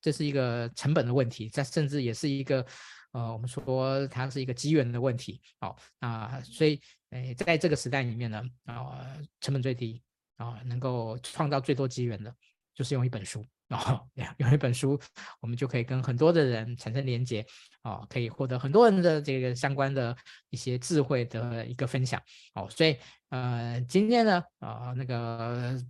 [0.00, 2.64] 这是一个成本的问题，这甚至也是一个
[3.12, 6.80] 呃，我们说它是一个机缘的问题，好，啊，所以
[7.10, 9.06] 诶，在这个时代里面呢，啊，
[9.42, 10.02] 成本最低
[10.36, 12.34] 啊，能够创造最多机缘的。
[12.74, 14.00] 就是用一本书，然后
[14.38, 15.00] 用一本书，
[15.40, 17.46] 我们就可以跟很多的人产生连接，
[17.82, 20.16] 哦，可以获得很多人的这个相关的
[20.50, 22.20] 一些智慧的一个分享，
[22.54, 22.96] 哦，所以
[23.30, 25.80] 呃，今天呢，啊，那个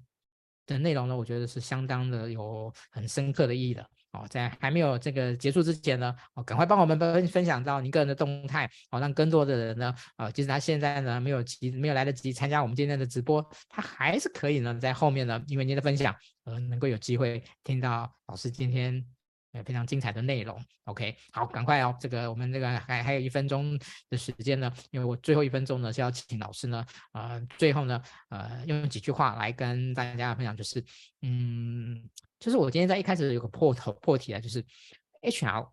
[0.67, 3.89] 的内容呢，我觉得是相当的有很深刻的意义的。
[4.15, 19.05] 哦，在还没有这个结束之前呢，哦，赶快帮我们分分享到您个人的动态，好，让更多的人呢，啊，即使他现在呢没有及没有来得及参加我们今天的直播，他还是可以呢在后面呢，因为您的分享，呃，能够有机会听到老师今天。
[19.65, 23.79] 非常精彩的内容，OK，好，赶快哦，这个我们这个还还有一分钟
[24.11, 30.85] 的时间呢，因为我最后一分钟呢是要请老师呢，呃，最后呢，呃，用几句话来跟大家分享，就是，
[31.23, 32.03] 嗯，
[32.45, 34.63] 就是我今天在一开始有个破头破题啊，就是
[35.23, 35.67] HR，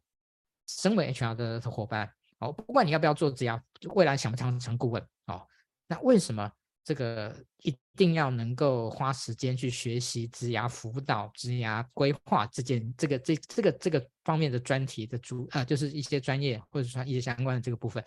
[0.68, 2.10] 身为 HR 的伙伴，
[2.40, 3.62] 哦，不管你要不要做职涯，
[3.94, 5.46] 未来想不想成顾问，哦，
[5.86, 6.50] 那为什么？
[6.86, 18.02] 这个一定要能够花时间去学习职涯辅导、职涯规划这件、这个、这、这个、这个方面的专题的主啊，就是一些专业或者说一些相关的这个部分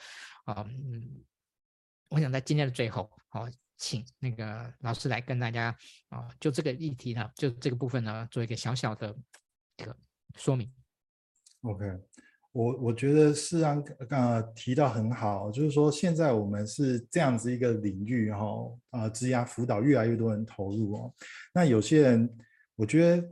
[0.47, 0.65] 啊。
[0.67, 1.23] 嗯，
[2.09, 3.47] 我想在今天的最后，好，
[3.77, 5.77] 请那个老师来跟大家
[6.09, 9.15] 啊，就这个议题呢，就这个部分呢，做一个小小的
[9.77, 9.97] 这个
[10.37, 10.73] 说明。
[11.63, 11.85] OK。
[12.53, 13.75] 我我觉得是啊
[14.09, 18.47] 刚刚提到很好，就是说现在我们是这样子一个领域哈，
[18.91, 21.13] 啊，职涯辅导越来越多人投入哦。
[21.53, 22.39] 那有些人，
[22.77, 23.29] 我觉得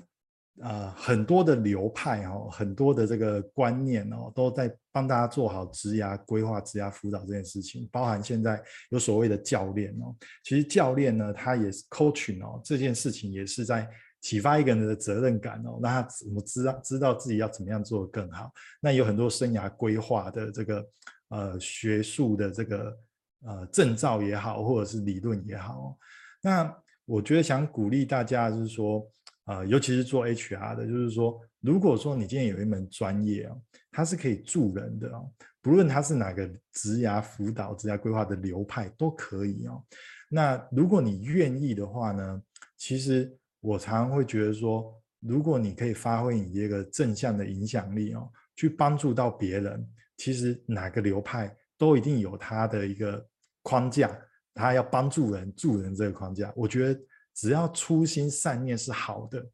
[0.61, 7.89] 啊，很多的流派哦，很多的这个观念哦，都在帮大家做好职涯规划、职涯辅导这件事情。
[7.91, 13.89] 包含现在有所谓的教练哦，其实教练呢，他也是 coaching 哦，这件事情也是在。
[14.23, 18.53] 启发一个人的责任感哦，那他怎么知道知道自己要怎么样做更好？
[18.81, 20.87] 那有很多生涯规划的这个
[21.31, 22.97] 呃学术的这个
[23.45, 25.99] 呃证照也好，或者是理论也好，
[26.41, 26.73] 那
[27.05, 29.05] 我觉得想鼓励大家就是说，
[29.45, 35.31] 呃，尤其是做 HR 的，就是说，如果说你今天有一门专业哦，它是可以助人的哦，
[35.61, 39.83] 不论它是哪个职涯辅导、职涯规划的流派都可以哦。
[40.29, 42.43] 那如果你愿意的话呢，
[42.77, 43.37] 其实。
[43.65, 53.25] 我常常会觉得说，如果你可以发挥你这个正向的影响力哦，去帮助到别人，其实哪个流派都一定有他的一个
[53.63, 54.11] 框架，
[54.53, 56.53] 他要帮助人、助人这个框架。
[56.57, 57.01] 我觉得
[57.35, 59.45] 只要初心善念是好的，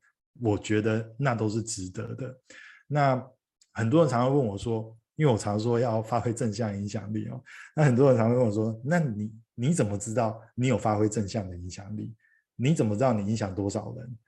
[0.41, 2.41] 我觉得那都是值得的。
[2.87, 3.31] 那
[3.72, 7.43] 很多人常常问我说，因为我常说要发挥正向影响力哦，
[7.74, 12.14] 那很多人常常问我说，那你你怎么知道你有发挥正向的影响力？
[12.57, 14.18] 你怎么知道你影响多少人？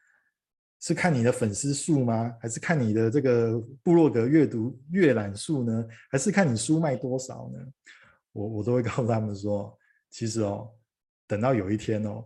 [0.82, 2.34] 是看你的粉丝数吗？
[2.40, 5.86] 还是看你的这个部落格阅读阅览数呢？
[6.10, 7.58] 还是看你书卖多少呢？
[8.32, 9.76] 我我都会告诉他们说，
[10.08, 10.70] 其实哦，
[11.26, 12.24] 等到有一天哦，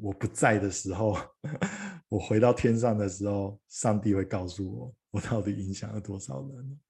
[0.00, 1.16] 我不在的时候，
[2.08, 6.80] 我回到天上的时候，上帝会告诉我，我到底影响了多少人。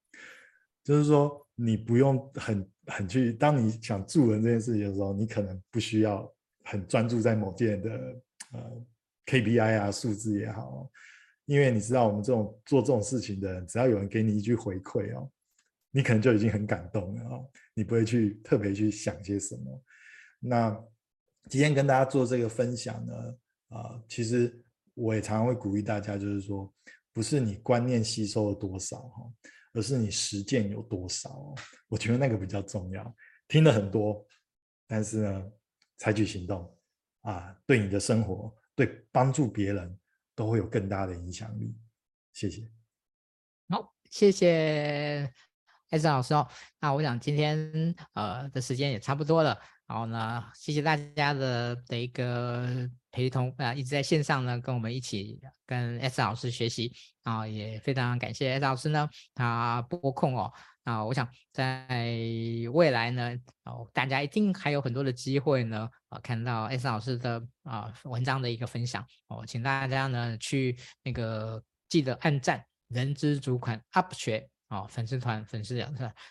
[0.82, 6.30] 就是说，你不用很很去，当你想助人这件事情的时候，你可能不需要
[6.64, 7.90] 很专注在某件的。
[8.52, 8.86] 呃
[9.26, 10.88] ，KPI 啊，数字也好，
[11.46, 15.28] 因为你知道，我们这种做这种事情的人，只要有人给你一句回馈哦，
[15.90, 19.82] 你可能就已经很感动了哦，你不会去特别去想些什么。
[20.38, 20.84] 那
[21.51, 23.14] 今天跟大家做这个分享呢，
[23.68, 24.59] 啊、其实
[24.95, 26.72] 我也常常会鼓励大家，就是说，
[27.12, 29.30] 不是你观念吸收了多少哈，
[29.74, 31.55] 而是你实践有多少。
[31.88, 33.14] 我觉得那个比较重要。
[33.47, 34.26] 听了很多，
[34.86, 35.53] 但是呢，
[35.99, 36.74] 采取行动
[37.20, 39.99] 啊，对你的生活，对帮助别人，
[40.34, 41.76] 都会有更大的影响力。
[42.32, 42.66] 谢谢。
[43.68, 45.30] 好，谢谢。
[45.90, 46.49] 艾森老师哦，
[46.80, 49.57] 那我想今天呃的时间也差不多了，
[49.87, 56.91] 然后呢，谢谢大家的的一个陪同啊、一直在线上呢跟我们一起跟艾森老师学习
[57.22, 60.53] 啊、也非常感谢艾森老师呢，他拨空哦，
[60.85, 61.87] 啊、我想在
[62.72, 74.49] 未来呢，哦、大家一定还有很多的机会呢，啊、看到艾森老师的啊、文章的一个分享哦、请大家呢去那个记得按赞人资主管 UP 学。
[74.75, 75.87] 哦，粉丝团粉丝是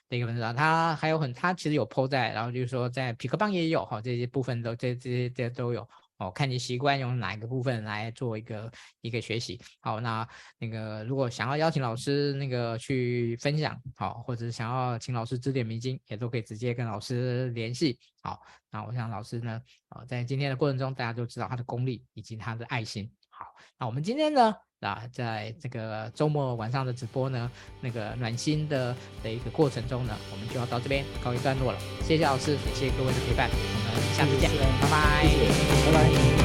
[0.09, 5.87] 的一个粉丝团，他还有很，他其实有 po 在，然后就是说在皮克邦也有哈，这些部分都这这些这都有
[6.17, 8.69] 哦，看你习惯用哪一个部分来做一个
[8.99, 9.57] 一个学习。
[9.79, 10.27] 好，那
[10.59, 17.97] 那个如果想要邀请老师那个去分享，好，或者想要请老师指点迷津，也都可以直接跟老师联系。
[18.21, 23.09] 好，那我想老师呢，啊，在今天的过程中，大家都知道他的功力以及他的爱心。
[23.83, 24.55] 好，那我们今天呢？
[24.79, 31.79] 啊，在这个周末晚上的直播呢，那个暖心的的一个过程中呢，我们就要到这边告一段落了。
[32.01, 35.25] 谢谢老师，也谢谢各位的陪伴，我们下次见，拜拜，
[35.85, 36.42] 拜拜，拜拜。